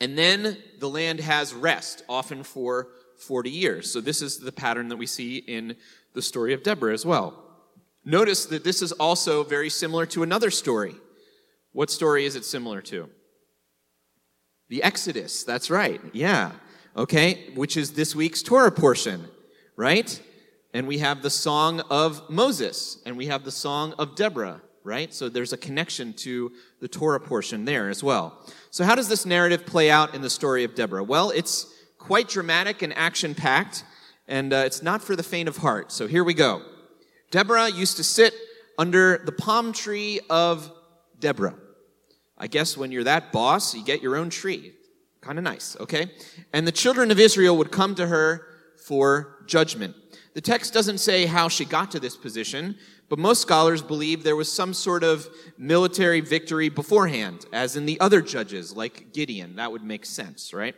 And 0.00 0.16
then 0.18 0.58
the 0.78 0.88
land 0.88 1.20
has 1.20 1.54
rest, 1.54 2.02
often 2.08 2.42
for 2.42 2.88
40 3.18 3.50
years. 3.50 3.90
So 3.90 4.00
this 4.00 4.20
is 4.20 4.38
the 4.38 4.52
pattern 4.52 4.88
that 4.88 4.96
we 4.96 5.06
see 5.06 5.38
in 5.38 5.76
the 6.12 6.22
story 6.22 6.52
of 6.52 6.62
Deborah 6.62 6.92
as 6.92 7.06
well. 7.06 7.42
Notice 8.04 8.46
that 8.46 8.62
this 8.62 8.82
is 8.82 8.92
also 8.92 9.42
very 9.42 9.68
similar 9.70 10.06
to 10.06 10.22
another 10.22 10.50
story. 10.50 10.94
What 11.72 11.90
story 11.90 12.24
is 12.24 12.36
it 12.36 12.44
similar 12.44 12.80
to? 12.82 13.08
The 14.68 14.82
Exodus. 14.82 15.42
That's 15.44 15.70
right. 15.70 16.00
Yeah. 16.12 16.52
Okay. 16.96 17.50
Which 17.54 17.76
is 17.76 17.92
this 17.92 18.14
week's 18.14 18.42
Torah 18.42 18.70
portion, 18.70 19.28
right? 19.76 20.20
And 20.72 20.86
we 20.86 20.98
have 20.98 21.22
the 21.22 21.30
song 21.30 21.80
of 21.90 22.30
Moses 22.30 22.98
and 23.04 23.16
we 23.16 23.26
have 23.26 23.44
the 23.44 23.50
song 23.50 23.92
of 23.98 24.14
Deborah, 24.14 24.62
right? 24.86 25.12
So 25.12 25.28
there's 25.28 25.52
a 25.52 25.56
connection 25.56 26.12
to 26.14 26.52
the 26.80 26.86
Torah 26.86 27.18
portion 27.18 27.64
there 27.64 27.90
as 27.90 28.04
well. 28.04 28.38
So 28.70 28.84
how 28.84 28.94
does 28.94 29.08
this 29.08 29.26
narrative 29.26 29.66
play 29.66 29.90
out 29.90 30.14
in 30.14 30.22
the 30.22 30.30
story 30.30 30.62
of 30.62 30.76
Deborah? 30.76 31.02
Well, 31.02 31.30
it's 31.30 31.66
quite 31.98 32.28
dramatic 32.28 32.82
and 32.82 32.96
action 32.96 33.34
packed, 33.34 33.82
and 34.28 34.52
uh, 34.52 34.62
it's 34.64 34.82
not 34.82 35.02
for 35.02 35.16
the 35.16 35.24
faint 35.24 35.48
of 35.48 35.56
heart. 35.56 35.90
So 35.90 36.06
here 36.06 36.22
we 36.22 36.34
go. 36.34 36.62
Deborah 37.32 37.68
used 37.68 37.96
to 37.96 38.04
sit 38.04 38.32
under 38.78 39.18
the 39.18 39.32
palm 39.32 39.72
tree 39.72 40.20
of 40.30 40.70
Deborah. 41.18 41.56
I 42.38 42.46
guess 42.46 42.76
when 42.76 42.92
you're 42.92 43.04
that 43.04 43.32
boss, 43.32 43.74
you 43.74 43.84
get 43.84 44.02
your 44.02 44.16
own 44.16 44.30
tree. 44.30 44.72
Kind 45.20 45.38
of 45.38 45.42
nice, 45.42 45.76
okay? 45.80 46.12
And 46.52 46.64
the 46.64 46.72
children 46.72 47.10
of 47.10 47.18
Israel 47.18 47.56
would 47.56 47.72
come 47.72 47.96
to 47.96 48.06
her 48.06 48.46
for 48.86 49.42
judgment. 49.46 49.96
The 50.34 50.40
text 50.42 50.74
doesn't 50.74 50.98
say 50.98 51.24
how 51.24 51.48
she 51.48 51.64
got 51.64 51.90
to 51.92 51.98
this 51.98 52.14
position, 52.14 52.76
but 53.08 53.18
most 53.18 53.42
scholars 53.42 53.82
believe 53.82 54.22
there 54.22 54.36
was 54.36 54.52
some 54.52 54.74
sort 54.74 55.04
of 55.04 55.28
military 55.56 56.20
victory 56.20 56.68
beforehand, 56.68 57.46
as 57.52 57.76
in 57.76 57.86
the 57.86 58.00
other 58.00 58.20
judges, 58.20 58.76
like 58.76 59.12
Gideon. 59.12 59.56
That 59.56 59.72
would 59.72 59.84
make 59.84 60.04
sense, 60.04 60.52
right? 60.52 60.74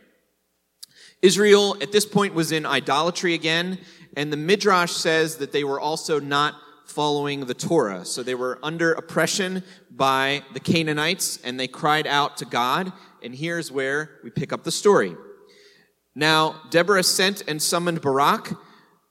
Israel 1.21 1.75
at 1.81 1.91
this 1.91 2.05
point 2.05 2.33
was 2.33 2.51
in 2.51 2.65
idolatry 2.65 3.33
again, 3.33 3.79
and 4.15 4.31
the 4.31 4.37
Midrash 4.37 4.91
says 4.91 5.37
that 5.37 5.51
they 5.51 5.63
were 5.63 5.79
also 5.79 6.19
not 6.19 6.55
following 6.85 7.45
the 7.45 7.53
Torah. 7.53 8.05
So 8.05 8.23
they 8.23 8.35
were 8.35 8.59
under 8.63 8.93
oppression 8.93 9.63
by 9.91 10.43
the 10.53 10.59
Canaanites, 10.59 11.39
and 11.43 11.59
they 11.59 11.67
cried 11.67 12.07
out 12.07 12.37
to 12.37 12.45
God. 12.45 12.91
And 13.21 13.35
here's 13.35 13.71
where 13.71 14.19
we 14.23 14.29
pick 14.29 14.51
up 14.51 14.63
the 14.63 14.71
story. 14.71 15.15
Now, 16.15 16.61
Deborah 16.69 17.03
sent 17.03 17.43
and 17.47 17.61
summoned 17.61 18.01
Barak, 18.01 18.53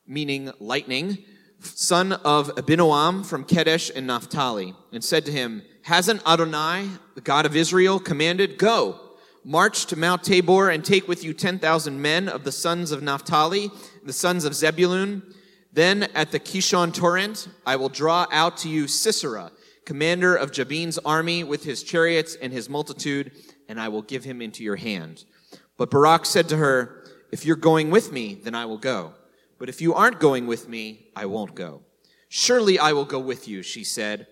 meaning 0.07 0.51
lightning, 0.59 1.25
son 1.61 2.13
of 2.13 2.55
Abinoam 2.57 3.25
from 3.25 3.45
Kedesh 3.45 3.91
and 3.95 4.07
Naphtali, 4.07 4.75
and 4.93 5.03
said 5.03 5.25
to 5.27 5.33
him, 5.33 5.63
Hasn't 5.83 6.27
Adonai, 6.27 6.89
the 7.15 7.21
God 7.21 7.47
of 7.47 7.57
Israel, 7.57 7.99
commanded, 7.99 8.59
Go, 8.59 9.01
March 9.45 9.87
to 9.87 9.97
Mount 9.97 10.23
Tabor 10.23 10.69
and 10.69 10.85
take 10.85 11.09
with 11.09 11.25
you 11.25 11.33
10,000 11.33 12.03
men 12.03 12.29
of 12.29 12.45
the 12.45 12.53
sons 12.53 12.93
of 12.93 13.03
Naphtali, 13.03 13.71
the 14.05 14.13
sons 14.13 14.45
of 14.45 14.55
Zebulun. 14.55 15.23
Then 15.73 16.05
at 16.15 16.33
the 16.33 16.41
Kishon 16.41 16.93
torrent, 16.93 17.49
I 17.65 17.77
will 17.77 17.89
draw 17.89 18.27
out 18.31 18.59
to 18.59 18.69
you 18.69 18.87
Sisera, 18.87 19.51
commander 19.85 20.37
of 20.37 20.53
Jabin's 20.53 20.99
army 20.99 21.45
with 21.45 21.65
his 21.65 21.83
chariots 21.83 22.37
and 22.41 22.53
his 22.53 22.69
multitude, 22.69 23.33
and 23.69 23.81
I 23.81 23.89
will 23.89 24.03
give 24.03 24.25
him 24.25 24.43
into 24.43 24.63
your 24.63 24.77
hand. 24.77 25.25
But 25.79 25.91
Barak 25.91 26.27
said 26.27 26.49
to 26.51 26.57
her, 26.57 27.07
If 27.33 27.47
you're 27.47 27.57
going 27.57 27.91
with 27.91 28.13
me, 28.13 28.35
then 28.35 28.55
I 28.55 28.67
will 28.67 28.79
go. 28.79 29.15
But 29.59 29.69
if 29.69 29.81
you 29.81 29.95
aren't 29.95 30.21
going 30.21 30.47
with 30.47 30.69
me, 30.69 31.11
I 31.17 31.27
won't 31.27 31.55
go. 31.55 31.83
Surely 32.29 32.79
I 32.79 32.93
will 32.93 33.05
go 33.05 33.19
with 33.19 33.49
you, 33.49 33.63
she 33.63 33.85
said. 33.85 34.27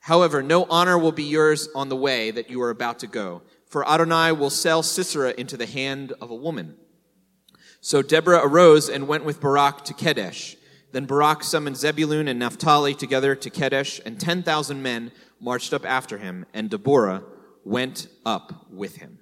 However, 0.00 0.42
no 0.42 0.64
honor 0.64 0.98
will 0.98 1.12
be 1.12 1.24
yours 1.24 1.68
on 1.74 1.88
the 1.88 1.96
way 1.96 2.30
that 2.30 2.50
you 2.50 2.62
are 2.62 2.70
about 2.70 2.98
to 3.00 3.06
go 3.06 3.42
for 3.68 3.88
Adonai 3.88 4.32
will 4.32 4.50
sell 4.50 4.82
Sisera 4.82 5.34
into 5.36 5.56
the 5.56 5.66
hand 5.66 6.12
of 6.20 6.30
a 6.30 6.34
woman. 6.34 6.76
So 7.80 8.02
Deborah 8.02 8.40
arose 8.44 8.88
and 8.88 9.06
went 9.06 9.24
with 9.24 9.40
Barak 9.40 9.84
to 9.84 9.94
Kedesh. 9.94 10.56
Then 10.92 11.04
Barak 11.04 11.44
summoned 11.44 11.76
Zebulun 11.76 12.28
and 12.28 12.38
Naphtali 12.38 12.94
together 12.94 13.34
to 13.36 13.50
Kedesh, 13.50 14.00
and 14.04 14.18
10,000 14.18 14.82
men 14.82 15.12
marched 15.38 15.74
up 15.74 15.84
after 15.84 16.18
him, 16.18 16.46
and 16.54 16.70
Deborah 16.70 17.22
went 17.62 18.08
up 18.24 18.66
with 18.70 18.96
him. 18.96 19.18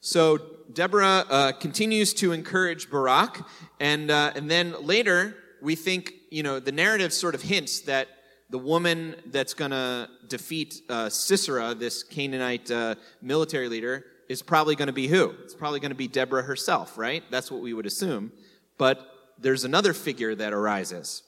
So 0.00 0.38
Deborah 0.72 1.24
uh, 1.28 1.52
continues 1.52 2.14
to 2.14 2.32
encourage 2.32 2.90
Barak, 2.90 3.44
and, 3.80 4.10
uh, 4.10 4.32
and 4.34 4.50
then 4.50 4.74
later 4.84 5.36
we 5.60 5.74
think, 5.74 6.14
you 6.30 6.42
know, 6.42 6.60
the 6.60 6.72
narrative 6.72 7.12
sort 7.12 7.34
of 7.34 7.42
hints 7.42 7.80
that 7.82 8.08
the 8.50 8.58
woman 8.58 9.16
that's 9.26 9.54
going 9.54 9.70
to 9.70 10.08
defeat 10.28 10.82
uh, 10.88 11.08
Sisera, 11.08 11.74
this 11.74 12.02
Canaanite 12.02 12.70
uh, 12.70 12.94
military 13.22 13.68
leader, 13.68 14.04
is 14.28 14.42
probably 14.42 14.76
going 14.76 14.86
to 14.86 14.92
be 14.92 15.08
who? 15.08 15.34
It's 15.42 15.54
probably 15.54 15.80
going 15.80 15.90
to 15.90 15.96
be 15.96 16.08
Deborah 16.08 16.42
herself, 16.42 16.96
right? 16.96 17.24
That's 17.30 17.50
what 17.50 17.62
we 17.62 17.72
would 17.72 17.86
assume. 17.86 18.32
But 18.78 19.00
there's 19.38 19.64
another 19.64 19.92
figure 19.92 20.34
that 20.34 20.52
arises. 20.52 21.22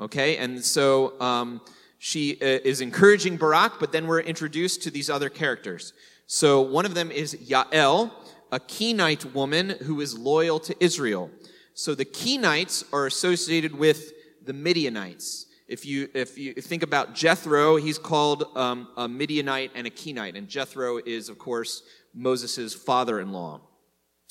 Okay, 0.00 0.36
and 0.38 0.64
so 0.64 1.20
um, 1.20 1.60
she 1.98 2.34
uh, 2.40 2.46
is 2.64 2.80
encouraging 2.80 3.36
Barak, 3.36 3.74
but 3.80 3.92
then 3.92 4.06
we're 4.06 4.20
introduced 4.20 4.82
to 4.84 4.90
these 4.90 5.10
other 5.10 5.28
characters. 5.28 5.92
So 6.26 6.60
one 6.60 6.84
of 6.84 6.94
them 6.94 7.10
is 7.10 7.34
Yael, 7.34 8.12
a 8.50 8.60
Kenite 8.60 9.32
woman 9.34 9.70
who 9.70 10.00
is 10.00 10.18
loyal 10.18 10.58
to 10.60 10.76
Israel. 10.82 11.30
So 11.74 11.94
the 11.94 12.04
Kenites 12.04 12.84
are 12.92 13.06
associated 13.06 13.74
with 13.74 14.12
the 14.44 14.52
Midianites. 14.52 15.46
If 15.68 15.84
you, 15.84 16.08
if 16.14 16.38
you 16.38 16.54
think 16.54 16.82
about 16.82 17.14
Jethro, 17.14 17.76
he's 17.76 17.98
called 17.98 18.44
um, 18.56 18.88
a 18.96 19.06
Midianite 19.06 19.72
and 19.74 19.86
a 19.86 19.90
Kenite. 19.90 20.34
And 20.34 20.48
Jethro 20.48 20.98
is, 21.04 21.28
of 21.28 21.38
course, 21.38 21.82
Moses' 22.14 22.74
father 22.74 23.20
in 23.20 23.32
law. 23.32 23.60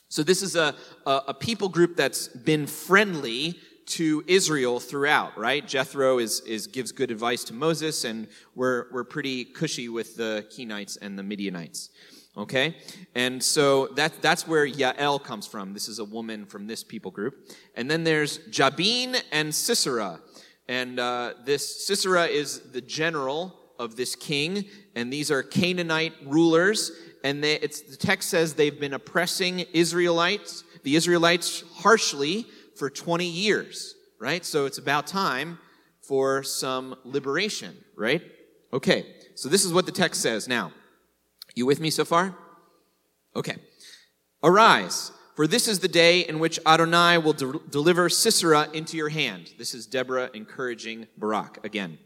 So 0.10 0.24
this 0.24 0.42
is 0.42 0.56
a, 0.56 0.74
a, 1.06 1.22
a, 1.28 1.34
people 1.34 1.70
group 1.70 1.96
that's 1.96 2.28
been 2.28 2.66
friendly 2.66 3.60
to 3.88 4.24
Israel 4.26 4.80
throughout, 4.80 5.38
right? 5.38 5.66
Jethro 5.66 6.18
is, 6.18 6.42
is, 6.42 6.66
gives 6.68 6.92
good 6.92 7.12
advice 7.12 7.44
to 7.46 7.54
Moses, 7.54 8.04
and 8.04 8.28
we're, 8.56 8.86
we're 8.92 9.04
pretty 9.04 9.46
cushy 9.46 9.90
with 9.90 10.16
the 10.18 10.46
Kenites 10.50 10.98
and 11.02 11.20
the 11.20 11.24
Midianites. 11.24 11.90
Okay? 12.38 12.76
And 13.16 13.42
so 13.44 13.88
that, 13.96 14.22
that's 14.22 14.48
where 14.48 14.68
Yael 14.68 15.22
comes 15.24 15.48
from. 15.48 15.74
This 15.74 15.88
is 15.88 16.00
a 16.00 16.06
woman 16.06 16.46
from 16.46 16.68
this 16.68 16.84
people 16.84 17.10
group. 17.10 17.50
And 17.76 17.90
then 17.90 18.04
there's 18.04 18.38
Jabin 18.50 19.16
and 19.32 19.54
Sisera. 19.54 20.20
And 20.68 21.00
uh, 21.00 21.34
this 21.46 21.88
Sisera 21.88 22.26
is 22.26 22.72
the 22.72 22.82
general 22.82 23.56
of 23.80 23.96
this 23.96 24.16
king, 24.16 24.66
and 24.96 25.14
these 25.14 25.32
are 25.32 25.44
Canaanite 25.44 26.14
rulers. 26.26 26.92
And 27.24 27.44
they, 27.44 27.58
the 27.58 27.98
text 27.98 28.30
says 28.30 28.54
they've 28.54 28.80
been 28.80 28.94
oppressing 28.94 29.60
Israelites, 29.74 30.64
the 30.84 30.96
Israelites, 30.96 31.64
harshly 31.76 32.46
for 32.76 32.90
20 32.90 33.26
years, 33.26 33.96
right? 34.20 34.46
So 34.46 34.66
it's 34.66 34.78
about 34.78 35.08
time 35.08 35.60
for 36.02 36.44
some 36.44 36.96
liberation, 37.04 37.76
right? 37.96 38.22
Okay, 38.72 39.06
so 39.36 39.50
this 39.50 39.66
is 39.66 39.74
what 39.74 39.86
the 39.86 39.92
text 39.92 40.22
says. 40.22 40.48
Now, 40.48 40.72
you 41.58 41.66
with 41.66 41.80
me 41.80 41.90
so 41.90 42.06
far? 42.06 42.36
Okay. 43.36 43.56
Arise, 44.44 45.12
for 45.36 45.48
this 45.48 45.68
is 45.68 45.80
the 45.80 45.88
day 45.88 46.22
in 46.22 46.40
which 46.40 46.60
Adonai 46.66 47.18
will 47.18 47.34
de- 47.34 47.60
deliver 47.70 48.10
Sisera 48.10 48.70
into 48.74 48.98
your 48.98 49.10
hand. 49.10 49.52
This 49.58 49.74
is 49.74 49.86
Deborah 49.86 50.30
encouraging 50.34 51.08
Barak 51.18 51.64
again. 51.66 51.98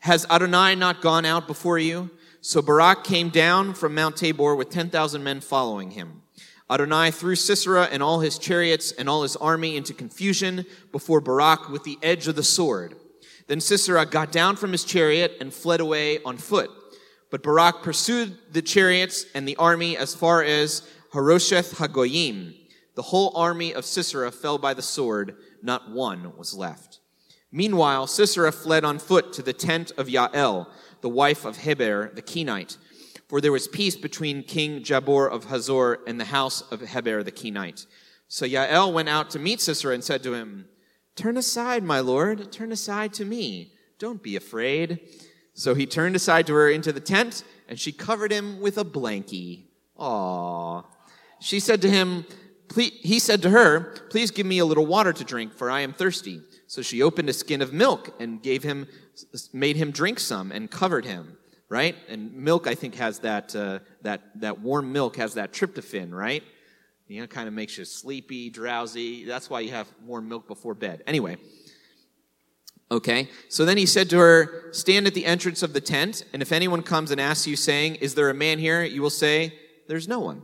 Has 0.00 0.26
Adonai 0.30 0.74
not 0.74 1.02
gone 1.02 1.24
out 1.24 1.46
before 1.46 1.78
you? 1.78 2.10
So 2.40 2.60
Barak 2.60 3.04
came 3.04 3.28
down 3.28 3.74
from 3.74 3.94
Mount 3.94 4.16
Tabor 4.16 4.56
with 4.56 4.70
10,000 4.70 5.22
men 5.22 5.40
following 5.40 5.92
him. 5.92 6.22
Adonai 6.68 7.10
threw 7.10 7.36
Sisera 7.36 7.84
and 7.84 8.02
all 8.02 8.20
his 8.20 8.38
chariots 8.38 8.92
and 8.92 9.08
all 9.08 9.22
his 9.22 9.36
army 9.36 9.76
into 9.76 9.92
confusion 9.94 10.64
before 10.90 11.20
Barak 11.20 11.68
with 11.68 11.84
the 11.84 11.98
edge 12.02 12.26
of 12.26 12.34
the 12.34 12.42
sword. 12.42 12.96
Then 13.46 13.60
Sisera 13.60 14.06
got 14.06 14.32
down 14.32 14.56
from 14.56 14.72
his 14.72 14.82
chariot 14.82 15.36
and 15.40 15.52
fled 15.52 15.80
away 15.80 16.22
on 16.24 16.36
foot. 16.36 16.70
But 17.32 17.42
Barak 17.42 17.82
pursued 17.82 18.36
the 18.52 18.60
chariots 18.60 19.24
and 19.34 19.48
the 19.48 19.56
army 19.56 19.96
as 19.96 20.14
far 20.14 20.44
as 20.44 20.86
Harosheth 21.14 21.76
Hagoyim. 21.78 22.54
The 22.94 23.02
whole 23.02 23.34
army 23.34 23.72
of 23.72 23.86
Sisera 23.86 24.30
fell 24.30 24.58
by 24.58 24.74
the 24.74 24.82
sword, 24.82 25.36
not 25.62 25.90
one 25.90 26.36
was 26.36 26.52
left. 26.52 27.00
Meanwhile, 27.50 28.08
Sisera 28.08 28.52
fled 28.52 28.84
on 28.84 28.98
foot 28.98 29.32
to 29.32 29.42
the 29.42 29.54
tent 29.54 29.92
of 29.96 30.08
Yael, 30.08 30.66
the 31.00 31.08
wife 31.08 31.46
of 31.46 31.56
Heber 31.56 32.12
the 32.14 32.20
Kenite, 32.20 32.76
for 33.28 33.40
there 33.40 33.50
was 33.50 33.66
peace 33.66 33.96
between 33.96 34.42
King 34.42 34.82
Jabin 34.82 35.32
of 35.32 35.46
Hazor 35.46 36.00
and 36.06 36.20
the 36.20 36.26
house 36.26 36.60
of 36.70 36.82
Heber 36.82 37.22
the 37.22 37.32
Kenite. 37.32 37.86
So 38.28 38.44
Yael 38.44 38.92
went 38.92 39.08
out 39.08 39.30
to 39.30 39.38
meet 39.38 39.62
Sisera 39.62 39.94
and 39.94 40.04
said 40.04 40.22
to 40.24 40.34
him, 40.34 40.66
Turn 41.16 41.38
aside, 41.38 41.82
my 41.82 42.00
lord, 42.00 42.52
turn 42.52 42.72
aside 42.72 43.14
to 43.14 43.24
me. 43.24 43.72
Don't 43.98 44.22
be 44.22 44.36
afraid. 44.36 45.00
So 45.54 45.74
he 45.74 45.86
turned 45.86 46.16
aside 46.16 46.46
to 46.46 46.54
her 46.54 46.70
into 46.70 46.92
the 46.92 47.00
tent, 47.00 47.44
and 47.68 47.78
she 47.78 47.92
covered 47.92 48.32
him 48.32 48.60
with 48.60 48.78
a 48.78 48.84
blankie. 48.84 49.64
Aww. 49.98 50.84
She 51.40 51.60
said 51.60 51.82
to 51.82 51.90
him, 51.90 52.24
he 52.74 53.18
said 53.18 53.42
to 53.42 53.50
her, 53.50 53.94
Please 54.08 54.30
give 54.30 54.46
me 54.46 54.58
a 54.58 54.64
little 54.64 54.86
water 54.86 55.12
to 55.12 55.24
drink, 55.24 55.52
for 55.52 55.70
I 55.70 55.80
am 55.80 55.92
thirsty. 55.92 56.40
So 56.66 56.80
she 56.80 57.02
opened 57.02 57.28
a 57.28 57.34
skin 57.34 57.60
of 57.60 57.72
milk 57.72 58.14
and 58.18 58.42
gave 58.42 58.62
him, 58.62 58.86
made 59.52 59.76
him 59.76 59.90
drink 59.90 60.18
some 60.18 60.52
and 60.52 60.70
covered 60.70 61.04
him, 61.04 61.36
right? 61.68 61.94
And 62.08 62.32
milk, 62.32 62.66
I 62.66 62.74
think, 62.74 62.94
has 62.94 63.18
that, 63.18 63.54
uh, 63.54 63.80
that, 64.00 64.22
that 64.40 64.60
warm 64.60 64.90
milk 64.90 65.16
has 65.16 65.34
that 65.34 65.52
tryptophan, 65.52 66.12
right? 66.12 66.42
You 67.08 67.20
know, 67.20 67.26
kind 67.26 67.46
of 67.46 67.52
makes 67.52 67.76
you 67.76 67.84
sleepy, 67.84 68.48
drowsy. 68.48 69.24
That's 69.24 69.50
why 69.50 69.60
you 69.60 69.72
have 69.72 69.86
warm 70.06 70.30
milk 70.30 70.48
before 70.48 70.74
bed. 70.74 71.02
Anyway, 71.06 71.36
okay. 72.92 73.28
So 73.48 73.64
then 73.64 73.76
he 73.76 73.86
said 73.86 74.08
to 74.10 74.18
her, 74.18 74.72
Stand 74.72 75.06
at 75.06 75.14
the 75.14 75.26
entrance 75.26 75.62
of 75.62 75.72
the 75.72 75.80
tent, 75.80 76.24
and 76.32 76.42
if 76.42 76.52
anyone 76.52 76.82
comes 76.82 77.10
and 77.10 77.20
asks 77.20 77.46
you, 77.46 77.56
saying, 77.56 77.96
Is 77.96 78.14
there 78.14 78.30
a 78.30 78.34
man 78.34 78.58
here? 78.58 78.84
You 78.84 79.02
will 79.02 79.10
say, 79.10 79.54
There's 79.88 80.06
no 80.06 80.20
one. 80.20 80.42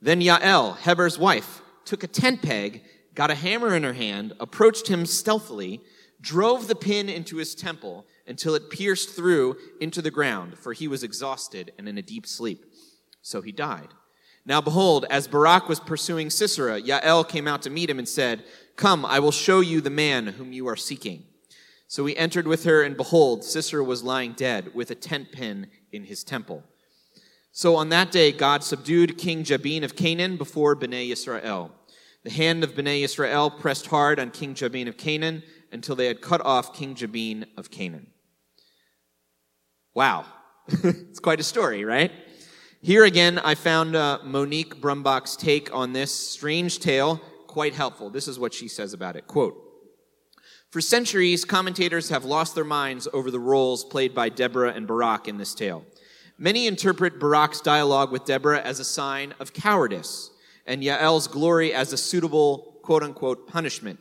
Then 0.00 0.20
Yael, 0.20 0.78
Heber's 0.78 1.18
wife, 1.18 1.60
took 1.84 2.02
a 2.02 2.08
tent 2.08 2.42
peg, 2.42 2.82
got 3.14 3.30
a 3.30 3.34
hammer 3.34 3.74
in 3.74 3.82
her 3.82 3.92
hand, 3.92 4.32
approached 4.40 4.88
him 4.88 5.06
stealthily, 5.06 5.80
drove 6.20 6.68
the 6.68 6.74
pin 6.74 7.08
into 7.08 7.36
his 7.36 7.54
temple 7.54 8.06
until 8.26 8.54
it 8.54 8.70
pierced 8.70 9.10
through 9.10 9.56
into 9.80 10.00
the 10.00 10.10
ground, 10.10 10.58
for 10.58 10.72
he 10.72 10.88
was 10.88 11.02
exhausted 11.02 11.72
and 11.78 11.88
in 11.88 11.98
a 11.98 12.02
deep 12.02 12.26
sleep. 12.26 12.64
So 13.20 13.42
he 13.42 13.52
died. 13.52 13.88
Now 14.44 14.60
behold, 14.60 15.06
as 15.10 15.28
Barak 15.28 15.68
was 15.68 15.78
pursuing 15.78 16.30
Sisera, 16.30 16.80
Yael 16.80 17.28
came 17.28 17.46
out 17.46 17.62
to 17.62 17.70
meet 17.70 17.90
him 17.90 17.98
and 17.98 18.08
said, 18.08 18.44
Come, 18.76 19.04
I 19.04 19.20
will 19.20 19.30
show 19.30 19.60
you 19.60 19.80
the 19.80 19.90
man 19.90 20.26
whom 20.26 20.52
you 20.52 20.66
are 20.66 20.76
seeking. 20.76 21.24
So 21.92 22.06
he 22.06 22.16
entered 22.16 22.48
with 22.48 22.64
her, 22.64 22.82
and 22.82 22.96
behold, 22.96 23.44
Sisera 23.44 23.84
was 23.84 24.02
lying 24.02 24.32
dead 24.32 24.74
with 24.74 24.90
a 24.90 24.94
tent 24.94 25.30
pin 25.30 25.66
in 25.92 26.04
his 26.04 26.24
temple. 26.24 26.64
So 27.50 27.76
on 27.76 27.90
that 27.90 28.10
day, 28.10 28.32
God 28.32 28.64
subdued 28.64 29.18
King 29.18 29.44
Jabin 29.44 29.84
of 29.84 29.94
Canaan 29.94 30.38
before 30.38 30.74
Bnei 30.74 31.12
Israel. 31.12 31.70
The 32.24 32.30
hand 32.30 32.64
of 32.64 32.72
Bnei 32.72 33.04
Israel 33.04 33.50
pressed 33.50 33.88
hard 33.88 34.18
on 34.18 34.30
King 34.30 34.54
Jabin 34.54 34.88
of 34.88 34.96
Canaan 34.96 35.42
until 35.70 35.94
they 35.94 36.06
had 36.06 36.22
cut 36.22 36.40
off 36.46 36.72
King 36.72 36.94
Jabin 36.94 37.44
of 37.58 37.70
Canaan. 37.70 38.06
Wow. 39.92 40.24
it's 40.68 41.20
quite 41.20 41.40
a 41.40 41.44
story, 41.44 41.84
right? 41.84 42.10
Here 42.80 43.04
again, 43.04 43.38
I 43.38 43.54
found 43.54 43.96
uh, 43.96 44.20
Monique 44.24 44.80
Brumbach's 44.80 45.36
take 45.36 45.68
on 45.74 45.92
this 45.92 46.10
strange 46.10 46.78
tale 46.78 47.20
quite 47.48 47.74
helpful. 47.74 48.08
This 48.08 48.28
is 48.28 48.38
what 48.38 48.54
she 48.54 48.66
says 48.66 48.94
about 48.94 49.14
it. 49.14 49.26
Quote, 49.26 49.71
for 50.72 50.80
centuries, 50.80 51.44
commentators 51.44 52.08
have 52.08 52.24
lost 52.24 52.54
their 52.54 52.64
minds 52.64 53.06
over 53.12 53.30
the 53.30 53.38
roles 53.38 53.84
played 53.84 54.14
by 54.14 54.30
Deborah 54.30 54.72
and 54.72 54.86
Barak 54.86 55.28
in 55.28 55.36
this 55.36 55.54
tale. 55.54 55.84
Many 56.38 56.66
interpret 56.66 57.20
Barak's 57.20 57.60
dialogue 57.60 58.10
with 58.10 58.24
Deborah 58.24 58.62
as 58.62 58.80
a 58.80 58.84
sign 58.84 59.34
of 59.38 59.52
cowardice 59.52 60.30
and 60.66 60.82
Yael's 60.82 61.28
glory 61.28 61.74
as 61.74 61.92
a 61.92 61.98
suitable 61.98 62.78
quote 62.82 63.02
unquote 63.02 63.46
punishment. 63.46 64.00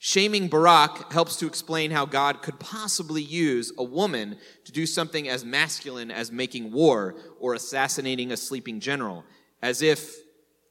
Shaming 0.00 0.48
Barak 0.48 1.12
helps 1.12 1.36
to 1.36 1.46
explain 1.46 1.92
how 1.92 2.06
God 2.06 2.42
could 2.42 2.58
possibly 2.58 3.22
use 3.22 3.72
a 3.78 3.84
woman 3.84 4.36
to 4.64 4.72
do 4.72 4.86
something 4.86 5.28
as 5.28 5.44
masculine 5.44 6.10
as 6.10 6.32
making 6.32 6.72
war 6.72 7.14
or 7.38 7.54
assassinating 7.54 8.32
a 8.32 8.36
sleeping 8.36 8.80
general, 8.80 9.24
as 9.62 9.80
if, 9.80 10.16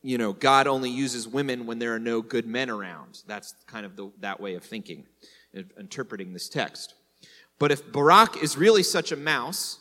you 0.01 0.17
know, 0.17 0.33
God 0.33 0.67
only 0.67 0.89
uses 0.89 1.27
women 1.27 1.65
when 1.65 1.79
there 1.79 1.93
are 1.93 1.99
no 1.99 2.21
good 2.21 2.47
men 2.47 2.69
around. 2.69 3.21
That's 3.27 3.53
kind 3.67 3.85
of 3.85 3.95
the, 3.95 4.11
that 4.19 4.39
way 4.39 4.55
of 4.55 4.63
thinking, 4.63 5.05
interpreting 5.77 6.33
this 6.33 6.49
text. 6.49 6.93
But 7.57 7.71
if 7.71 7.91
Barak 7.91 8.41
is 8.41 8.57
really 8.57 8.83
such 8.83 9.11
a 9.11 9.17
mouse, 9.17 9.79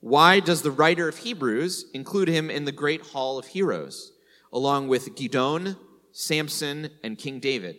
why 0.00 0.40
does 0.40 0.62
the 0.62 0.70
writer 0.70 1.08
of 1.08 1.18
Hebrews 1.18 1.86
include 1.92 2.28
him 2.28 2.48
in 2.48 2.64
the 2.64 2.72
great 2.72 3.02
hall 3.02 3.38
of 3.38 3.48
heroes, 3.48 4.12
along 4.52 4.88
with 4.88 5.16
Gideon, 5.16 5.76
Samson, 6.12 6.90
and 7.02 7.18
King 7.18 7.40
David? 7.40 7.76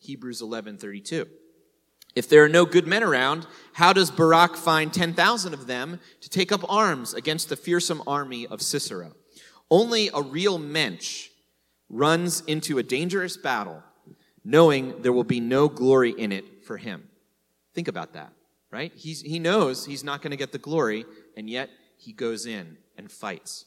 Hebrews 0.00 0.42
11:32. 0.42 1.28
If 2.14 2.28
there 2.28 2.44
are 2.44 2.48
no 2.48 2.66
good 2.66 2.86
men 2.86 3.02
around, 3.02 3.46
how 3.72 3.94
does 3.94 4.10
Barak 4.10 4.56
find 4.56 4.92
10,000 4.92 5.54
of 5.54 5.66
them 5.66 5.98
to 6.20 6.28
take 6.28 6.52
up 6.52 6.70
arms 6.70 7.14
against 7.14 7.48
the 7.48 7.56
fearsome 7.56 8.02
army 8.06 8.46
of 8.46 8.60
Sisera? 8.60 9.12
Only 9.72 10.10
a 10.12 10.20
real 10.20 10.58
mensch 10.58 11.30
runs 11.88 12.42
into 12.42 12.76
a 12.76 12.82
dangerous 12.82 13.38
battle 13.38 13.82
knowing 14.44 15.00
there 15.00 15.14
will 15.14 15.24
be 15.24 15.40
no 15.40 15.66
glory 15.66 16.10
in 16.10 16.30
it 16.30 16.62
for 16.66 16.76
him. 16.76 17.08
Think 17.72 17.88
about 17.88 18.12
that, 18.12 18.34
right? 18.70 18.92
He's, 18.94 19.22
he 19.22 19.38
knows 19.38 19.86
he's 19.86 20.04
not 20.04 20.20
going 20.20 20.32
to 20.32 20.36
get 20.36 20.52
the 20.52 20.58
glory 20.58 21.06
and 21.38 21.48
yet 21.48 21.70
he 21.96 22.12
goes 22.12 22.44
in 22.44 22.76
and 22.98 23.10
fights. 23.10 23.64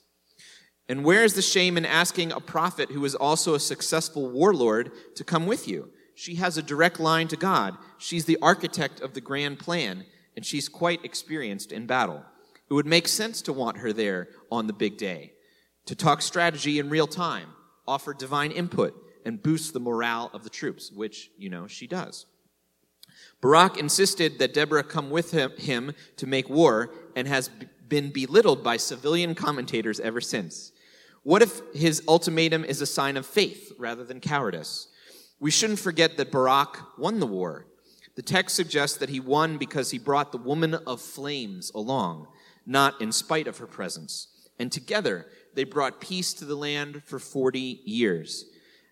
And 0.88 1.04
where 1.04 1.24
is 1.24 1.34
the 1.34 1.41
shame 1.41 1.76
in 1.76 1.88
asking 1.88 2.32
a 2.32 2.39
prophet 2.39 2.91
who 2.91 3.04
is 3.04 3.15
also 3.15 3.56
a 3.56 3.60
successful 3.60 4.30
warlord 4.30 4.91
to 5.15 5.24
come 5.24 5.48
with 5.48 5.68
you? 5.68 5.89
She 6.13 6.36
has 6.36 6.56
a 6.56 6.62
direct 6.62 7.00
line 7.00 7.30
to 7.30 7.36
God. 7.36 7.78
She's 7.98 8.26
the 8.26 8.38
architect 8.44 9.02
of 9.02 9.15
the 9.15 9.22
grand 9.22 9.58
plan, 9.58 10.06
and 10.36 10.46
she's 10.46 10.70
quite 10.70 11.04
experienced 11.04 11.72
in 11.72 11.88
battle. 11.88 12.24
It 12.70 12.76
would 12.76 12.86
make 12.86 13.08
sense 13.08 13.41
to 13.41 13.54
want 13.54 13.78
her 13.78 13.91
there 13.91 14.28
on 14.52 14.68
the 14.68 14.74
big 14.74 14.98
day, 14.98 15.32
to 15.86 15.95
talk 15.95 16.21
strategy 16.21 16.80
in 16.80 16.89
real 16.89 17.08
time, 17.08 17.50
offer 17.88 18.13
divine 18.13 18.52
input, 18.52 18.95
and 19.26 19.41
boost 19.41 19.74
the 19.74 19.80
morale 19.80 20.30
of 20.34 20.43
the 20.43 20.50
troops, 20.50 20.91
which, 20.91 21.32
you 21.38 21.50
know, 21.50 21.67
she 21.67 21.88
does. 21.88 22.26
Barak 23.41 23.78
insisted 23.78 24.39
that 24.39 24.54
Deborah 24.54 24.84
come 24.84 25.10
with 25.10 25.32
him, 25.32 25.93
to 26.17 26.28
make 26.28 26.50
war 26.50 26.91
and 27.15 27.28
has 27.28 27.50
been 27.88 28.12
belittled 28.12 28.63
by 28.63 28.78
civilian 28.78 29.36
commentators 29.36 30.00
ever 30.00 30.21
since. 30.21 30.71
What 31.24 31.41
if 31.41 31.62
his 31.74 32.04
ultimatum 32.08 32.65
is 32.65 32.82
a 32.82 32.86
sign 32.86 33.17
of 33.17 33.26
faith 33.26 33.74
rather 33.78 34.04
than 34.04 34.19
cowardice? 34.19 34.88
We 35.39 35.52
shouldn't 35.52 35.80
forget 35.80 36.17
that 36.17 36.32
Barak 36.32 36.98
won 36.98 37.19
the 37.19 37.28
war. 37.28 37.67
The 38.15 38.21
text 38.21 38.56
suggests 38.56 38.98
that 38.98 39.10
he 39.10 39.19
won 39.19 39.58
because 39.58 39.91
he 39.91 40.00
brought 40.00 40.32
the 40.32 40.38
woman 40.38 40.74
of 40.74 41.02
flames 41.02 41.71
along, 41.76 42.28
not 42.65 43.02
in 43.02 43.12
spite 43.12 43.48
of 43.48 43.58
her 43.58 43.67
presence. 43.67 44.28
And 44.58 44.71
together, 44.71 45.26
they 45.56 45.63
brought 45.63 46.02
peace 46.02 46.34
to 46.36 46.46
the 46.46 46.56
land 46.56 47.04
for 47.06 47.20
40 47.20 47.82
years. 47.86 48.46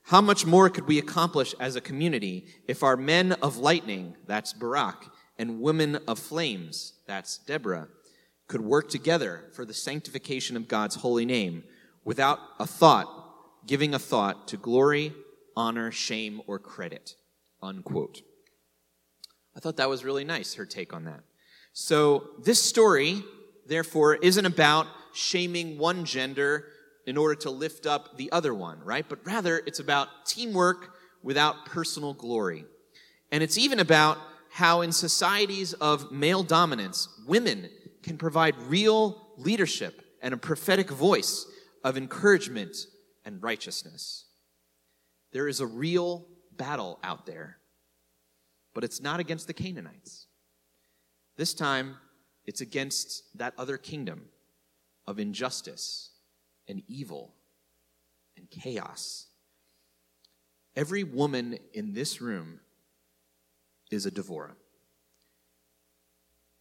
How 0.05 0.21
much 0.21 0.45
more 0.45 0.69
could 0.69 0.87
we 0.87 0.99
accomplish 0.99 1.55
as 1.59 1.75
a 1.75 1.81
community 1.81 2.47
if 2.67 2.83
our 2.83 2.97
men 2.97 3.33
of 3.33 3.57
lightning, 3.57 4.15
that's 4.27 4.51
Barak, 4.51 5.05
and 5.37 5.61
women 5.61 5.97
of 6.07 6.19
flames, 6.19 6.93
that's 7.07 7.37
Deborah, 7.37 7.87
could 8.47 8.61
work 8.61 8.89
together 8.89 9.45
for 9.53 9.65
the 9.65 9.73
sanctification 9.73 10.57
of 10.57 10.67
God's 10.67 10.95
holy 10.95 11.25
name 11.25 11.63
without 12.03 12.39
a 12.59 12.67
thought, 12.67 13.07
giving 13.65 13.93
a 13.93 13.99
thought 13.99 14.47
to 14.49 14.57
glory, 14.57 15.13
honor, 15.55 15.91
shame, 15.91 16.41
or 16.47 16.59
credit. 16.59 17.15
Unquote. 17.61 18.21
I 19.55 19.59
thought 19.59 19.77
that 19.77 19.89
was 19.89 20.03
really 20.03 20.25
nice, 20.25 20.55
her 20.55 20.65
take 20.65 20.93
on 20.93 21.05
that. 21.05 21.21
So, 21.71 22.29
this 22.43 22.61
story, 22.61 23.23
therefore, 23.65 24.15
isn't 24.15 24.45
about 24.45 24.87
shaming 25.13 25.77
one 25.77 26.05
gender 26.05 26.65
in 27.05 27.17
order 27.17 27.35
to 27.35 27.49
lift 27.49 27.85
up 27.85 28.17
the 28.17 28.31
other 28.31 28.53
one, 28.53 28.79
right? 28.83 29.05
But 29.07 29.25
rather, 29.25 29.61
it's 29.65 29.79
about 29.79 30.25
teamwork 30.25 30.95
without 31.21 31.65
personal 31.65 32.13
glory. 32.13 32.65
And 33.31 33.43
it's 33.43 33.57
even 33.57 33.79
about 33.79 34.17
how, 34.51 34.81
in 34.81 34.91
societies 34.91 35.73
of 35.73 36.11
male 36.11 36.43
dominance, 36.43 37.07
women 37.25 37.69
can 38.03 38.17
provide 38.17 38.55
real 38.57 39.29
leadership 39.37 40.01
and 40.21 40.33
a 40.33 40.37
prophetic 40.37 40.89
voice 40.89 41.45
of 41.83 41.97
encouragement 41.97 42.75
and 43.25 43.41
righteousness. 43.41 44.25
There 45.31 45.47
is 45.47 45.59
a 45.59 45.65
real 45.65 46.27
battle 46.51 46.99
out 47.03 47.25
there, 47.25 47.57
but 48.73 48.83
it's 48.83 49.01
not 49.01 49.19
against 49.19 49.47
the 49.47 49.53
Canaanites. 49.53 50.27
This 51.35 51.53
time, 51.53 51.97
it's 52.45 52.61
against 52.61 53.23
that 53.37 53.53
other 53.57 53.77
kingdom 53.77 54.25
of 55.07 55.19
injustice 55.19 56.11
and 56.67 56.81
evil 56.87 57.33
and 58.37 58.49
chaos. 58.49 59.27
Every 60.75 61.03
woman 61.03 61.59
in 61.73 61.93
this 61.93 62.21
room 62.21 62.59
is 63.91 64.05
a 64.05 64.11
Devorah, 64.11 64.55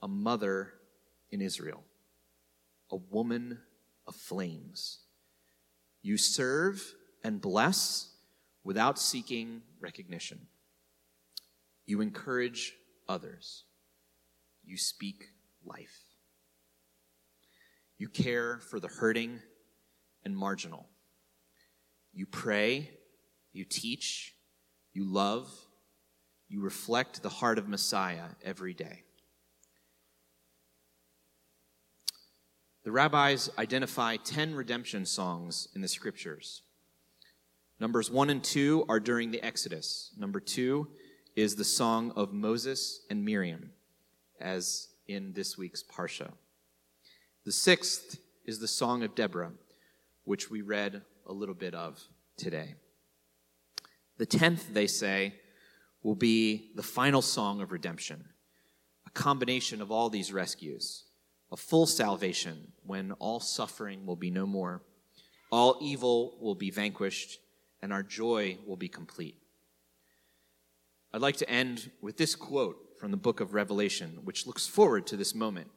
a 0.02 0.08
mother 0.08 0.74
in 1.30 1.40
Israel, 1.40 1.82
a 2.90 2.96
woman 2.96 3.58
of 4.06 4.14
flames. 4.14 4.98
You 6.02 6.18
serve 6.18 6.94
and 7.24 7.40
bless 7.40 8.10
without 8.64 8.98
seeking 8.98 9.62
recognition. 9.80 10.46
You 11.86 12.00
encourage 12.00 12.74
others. 13.08 13.64
You 14.64 14.76
speak 14.76 15.28
life. 15.64 16.01
You 18.02 18.08
care 18.08 18.58
for 18.58 18.80
the 18.80 18.88
hurting 18.88 19.38
and 20.24 20.36
marginal. 20.36 20.88
You 22.12 22.26
pray, 22.26 22.90
you 23.52 23.64
teach, 23.64 24.34
you 24.92 25.04
love, 25.04 25.48
you 26.48 26.62
reflect 26.62 27.22
the 27.22 27.28
heart 27.28 27.58
of 27.58 27.68
Messiah 27.68 28.30
every 28.42 28.74
day. 28.74 29.04
The 32.82 32.90
rabbis 32.90 33.50
identify 33.56 34.16
10 34.16 34.56
redemption 34.56 35.06
songs 35.06 35.68
in 35.76 35.80
the 35.80 35.86
scriptures. 35.86 36.62
Numbers 37.78 38.10
1 38.10 38.30
and 38.30 38.42
2 38.42 38.86
are 38.88 38.98
during 38.98 39.30
the 39.30 39.44
Exodus. 39.44 40.10
Number 40.18 40.40
2 40.40 40.88
is 41.36 41.54
the 41.54 41.62
song 41.62 42.10
of 42.16 42.32
Moses 42.32 43.02
and 43.10 43.24
Miriam, 43.24 43.70
as 44.40 44.88
in 45.06 45.34
this 45.34 45.56
week's 45.56 45.84
Parsha. 45.84 46.32
The 47.44 47.50
sixth 47.50 48.20
is 48.44 48.60
the 48.60 48.68
Song 48.68 49.02
of 49.02 49.16
Deborah, 49.16 49.50
which 50.22 50.48
we 50.48 50.62
read 50.62 51.02
a 51.26 51.32
little 51.32 51.56
bit 51.56 51.74
of 51.74 52.00
today. 52.36 52.76
The 54.18 54.26
tenth, 54.26 54.72
they 54.72 54.86
say, 54.86 55.34
will 56.04 56.14
be 56.14 56.70
the 56.76 56.84
final 56.84 57.20
song 57.20 57.60
of 57.60 57.72
redemption, 57.72 58.26
a 59.08 59.10
combination 59.10 59.82
of 59.82 59.90
all 59.90 60.08
these 60.08 60.32
rescues, 60.32 61.02
a 61.50 61.56
full 61.56 61.86
salvation 61.86 62.70
when 62.86 63.10
all 63.12 63.40
suffering 63.40 64.06
will 64.06 64.14
be 64.14 64.30
no 64.30 64.46
more, 64.46 64.82
all 65.50 65.78
evil 65.82 66.38
will 66.40 66.54
be 66.54 66.70
vanquished, 66.70 67.40
and 67.82 67.92
our 67.92 68.04
joy 68.04 68.56
will 68.68 68.76
be 68.76 68.88
complete. 68.88 69.36
I'd 71.12 71.20
like 71.20 71.38
to 71.38 71.50
end 71.50 71.90
with 72.00 72.16
this 72.18 72.36
quote 72.36 72.76
from 73.00 73.10
the 73.10 73.16
book 73.16 73.40
of 73.40 73.52
Revelation, 73.52 74.20
which 74.22 74.46
looks 74.46 74.68
forward 74.68 75.08
to 75.08 75.16
this 75.16 75.34
moment 75.34 75.72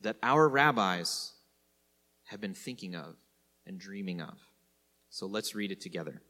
that 0.00 0.16
our 0.22 0.48
rabbis 0.48 1.32
have 2.26 2.40
been 2.40 2.54
thinking 2.54 2.94
of 2.94 3.16
and 3.66 3.78
dreaming 3.78 4.20
of. 4.20 4.38
So 5.10 5.26
let's 5.26 5.54
read 5.54 5.72
it 5.72 5.80
together. 5.80 6.22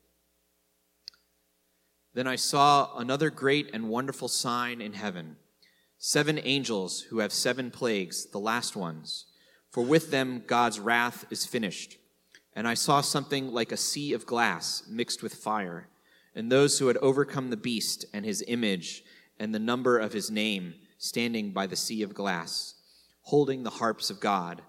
Then 2.14 2.26
I 2.26 2.36
saw 2.36 2.96
another 2.96 3.30
great 3.30 3.70
and 3.72 3.88
wonderful 3.88 4.28
sign 4.28 4.80
in 4.80 4.92
heaven 4.92 5.36
seven 6.00 6.38
angels 6.44 7.00
who 7.10 7.18
have 7.18 7.32
seven 7.32 7.72
plagues, 7.72 8.26
the 8.26 8.38
last 8.38 8.76
ones, 8.76 9.26
for 9.68 9.82
with 9.82 10.12
them 10.12 10.44
God's 10.46 10.78
wrath 10.78 11.24
is 11.28 11.44
finished. 11.44 11.96
And 12.54 12.68
I 12.68 12.74
saw 12.74 13.00
something 13.00 13.52
like 13.52 13.72
a 13.72 13.76
sea 13.76 14.12
of 14.12 14.24
glass 14.24 14.84
mixed 14.88 15.24
with 15.24 15.34
fire, 15.34 15.88
and 16.36 16.52
those 16.52 16.78
who 16.78 16.86
had 16.86 16.96
overcome 16.98 17.50
the 17.50 17.56
beast 17.56 18.04
and 18.14 18.24
his 18.24 18.44
image 18.46 19.02
and 19.40 19.52
the 19.52 19.58
number 19.58 19.98
of 19.98 20.12
his 20.12 20.30
name 20.30 20.74
standing 20.98 21.50
by 21.50 21.66
the 21.66 21.76
sea 21.76 22.02
of 22.04 22.14
glass 22.14 22.74
holding 23.28 23.62
the 23.62 23.68
harps 23.68 24.08
of 24.08 24.20
God, 24.20 24.62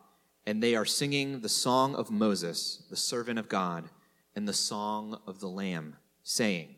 and 0.46 0.62
they 0.62 0.76
are 0.76 0.84
singing 0.84 1.40
the 1.40 1.48
song 1.48 1.96
of 1.96 2.12
Moses, 2.12 2.84
the 2.90 2.98
servant 2.98 3.40
of 3.40 3.48
God, 3.48 3.86
and 4.36 4.46
the 4.46 4.54
song 4.54 5.18
of 5.26 5.40
the 5.40 5.48
Lamb, 5.48 5.96
saying, 6.24 6.76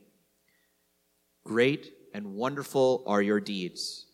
Great 1.43 1.91
and 2.13 2.35
wonderful 2.35 3.03
are 3.07 3.23
your 3.23 3.39
deeds, 3.39 4.05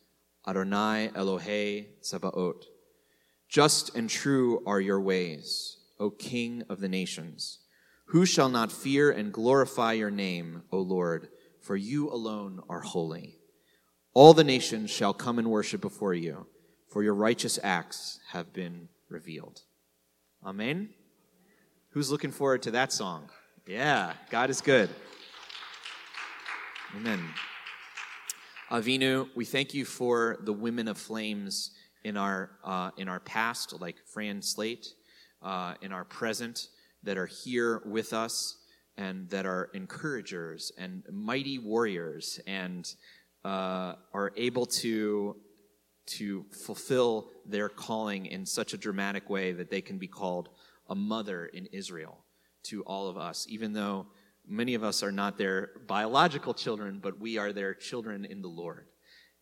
Adonai 0.48 1.10
Elohe 1.14 1.88
Tsebaot. 2.02 2.64
Just 3.50 3.94
and 3.98 4.10
true 4.10 4.64
are 4.66 4.80
your 4.80 5.02
ways, 5.02 5.76
O 6.00 6.10
King 6.10 6.64
of 6.70 6.80
the 6.80 6.88
nations. 6.88 7.60
Who 8.12 8.26
shall 8.26 8.48
not 8.48 8.72
fear 8.72 9.12
and 9.12 9.34
glorify 9.34 9.92
your 9.92 10.12
name, 10.12 10.64
O 10.72 10.80
Lord, 10.80 11.28
for 11.60 11.76
you 11.76 12.10
alone 12.10 12.62
are 12.70 12.80
holy. 12.80 13.40
All 14.14 14.34
the 14.34 14.46
nations 14.46 14.90
shall 14.90 15.14
come 15.14 15.38
and 15.38 15.52
worship 15.52 15.82
before 15.82 16.14
you 16.14 16.48
for 16.98 17.04
your 17.04 17.14
righteous 17.14 17.60
acts 17.62 18.20
have 18.32 18.52
been 18.54 18.90
revealed. 19.08 19.62
Amen. 20.44 20.90
Who's 21.90 22.10
looking 22.10 22.32
forward 22.32 22.64
to 22.64 22.72
that 22.72 22.92
song? 22.92 23.30
Yeah, 23.68 24.14
God 24.32 24.50
is 24.50 24.62
good. 24.62 24.90
Amen. 26.96 27.20
Avinu, 28.72 29.30
we 29.36 29.46
thank 29.46 29.76
you 29.76 29.86
for 29.86 30.40
the 30.42 30.52
women 30.52 30.88
of 30.88 30.98
flames 30.98 31.70
in 32.04 32.18
our 32.18 32.50
uh, 32.64 32.90
in 32.98 33.08
our 33.08 33.20
past, 33.20 33.80
like 33.80 33.98
Fran 34.12 34.42
Slate, 34.42 34.88
uh, 35.44 35.76
in 35.84 35.92
our 35.92 36.04
present, 36.04 36.70
that 37.04 37.16
are 37.16 37.28
here 37.28 37.84
with 37.86 38.12
us 38.12 38.58
and 38.98 39.30
that 39.30 39.46
are 39.46 39.70
encouragers 39.76 40.72
and 40.80 41.04
mighty 41.12 41.60
warriors 41.60 42.40
and 42.48 42.92
uh, 43.46 43.94
are 44.16 44.34
able 44.36 44.66
to 44.66 45.36
to 46.08 46.46
fulfill 46.66 47.30
their 47.46 47.70
calling 47.70 48.26
in 48.26 48.46
such 48.46 48.74
a 48.74 48.78
dramatic 48.78 49.30
way 49.30 49.52
that 49.52 49.70
they 49.70 49.82
can 49.82 49.98
be 49.98 50.08
called 50.08 50.50
a 50.90 50.96
mother 50.96 51.46
in 51.46 51.66
Israel 51.68 52.24
to 52.64 52.82
all 52.84 53.08
of 53.08 53.18
us, 53.18 53.46
even 53.50 53.74
though 53.74 54.08
many 54.48 54.74
of 54.74 54.84
us 54.84 55.04
are 55.04 55.12
not 55.12 55.38
their 55.38 55.72
biological 55.88 56.54
children, 56.54 57.00
but 57.02 57.20
we 57.20 57.38
are 57.38 57.54
their 57.54 57.74
children 57.74 58.26
in 58.26 58.42
the 58.42 58.48
Lord. 58.48 58.88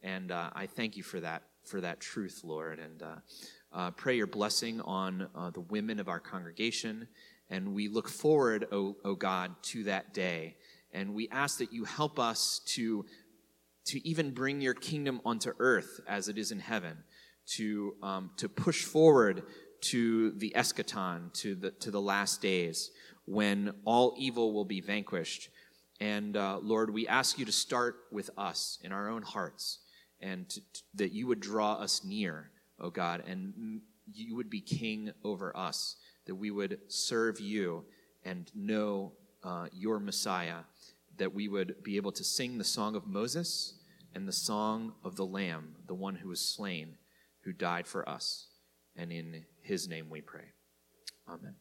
And 0.01 0.32
uh, 0.32 0.49
I 0.54 0.67
thank 0.67 0.97
you 0.97 1.04
for 1.04 1.19
that, 1.19 1.43
for 1.63 1.82
that 1.82 1.99
truth, 1.99 2.41
Lord. 2.43 2.80
And 2.80 3.01
uh, 3.01 3.15
uh, 3.71 3.91
pray 3.91 4.17
your 4.17 4.28
blessing 4.28 4.82
on 4.82 5.28
uh, 5.36 5.49
the 5.51 5.62
women 5.62 5.99
of 5.99 6.08
our 6.08 6.19
congregation. 6.19 7.08
And 7.49 7.73
we 7.73 7.88
look 7.88 8.10
forward, 8.10 8.67
O 8.71 8.78
oh, 8.78 8.97
oh 9.04 9.15
God, 9.15 9.56
to 9.63 9.84
that 9.84 10.13
day. 10.13 10.58
And 10.91 11.13
we 11.13 11.28
ask 11.30 11.58
that 11.60 11.73
you 11.73 11.84
help 11.84 12.19
us 12.19 12.62
to 12.67 13.06
to 13.86 14.08
even 14.08 14.32
bring 14.32 14.62
your 14.62 14.74
kingdom 14.74 15.21
onto 15.26 15.52
earth 15.60 16.00
as 16.08 16.28
it 16.28 16.38
is 16.38 16.52
in 16.52 16.60
heaven, 16.60 16.98
to, 17.45 17.95
um, 18.02 18.32
to 18.38 18.50
push 18.50 18.84
forward 18.84 19.43
to 19.82 20.32
the 20.32 20.54
eschaton, 20.56 21.32
to 21.34 21.56
the, 21.56 21.71
to 21.71 21.91
the 21.91 22.02
last 22.02 22.41
days, 22.41 22.91
when 23.26 23.71
all 23.86 24.15
evil 24.17 24.54
will 24.54 24.65
be 24.65 24.82
vanquished. 24.82 25.50
And 26.00 26.36
uh, 26.36 26.60
Lord, 26.62 26.91
we 26.91 27.08
ask 27.08 27.38
you 27.38 27.45
to 27.45 27.52
start 27.52 27.95
with 28.12 28.30
us 28.38 28.80
in 28.84 28.91
our 28.91 29.10
own 29.10 29.21
hearts, 29.21 29.80
and 30.19 30.50
to, 30.50 30.60
to, 30.60 30.82
that 30.95 31.12
you 31.12 31.28
would 31.28 31.39
draw 31.39 31.74
us 31.74 32.04
near, 32.04 32.50
O 32.80 32.88
oh 32.88 32.89
God, 32.89 33.24
and 33.28 33.82
you 34.12 34.36
would 34.36 34.50
be 34.50 34.62
king 34.62 35.12
over 35.24 35.56
us, 35.56 35.98
that 36.26 36.36
we 36.36 36.50
would 36.50 36.80
serve 36.88 37.39
you 37.39 37.86
and 38.24 38.52
know 38.56 39.13
uh, 39.43 39.67
your 39.71 40.00
Messiah 40.00 40.62
that 41.17 41.34
we 41.34 41.47
would 41.47 41.84
be 41.84 41.97
able 41.97 42.12
to 42.13 42.23
sing 42.23 42.58
the 42.58 42.63
song 42.63 42.95
of 42.95 43.08
Moses 43.08 43.73
and 44.13 44.28
the 44.28 44.34
song 44.34 44.93
of 45.04 45.15
the 45.15 45.25
Lamb, 45.25 45.75
the 45.88 45.93
one 45.93 46.15
who 46.15 46.30
was 46.30 46.41
slain, 46.41 46.97
who 47.43 47.54
died 47.54 47.88
for 47.88 48.08
us. 48.08 48.47
And 48.95 49.12
in 49.12 49.45
his 49.62 49.88
name 49.88 50.10
we 50.10 50.21
pray. 50.21 50.45
Amen. 51.28 51.56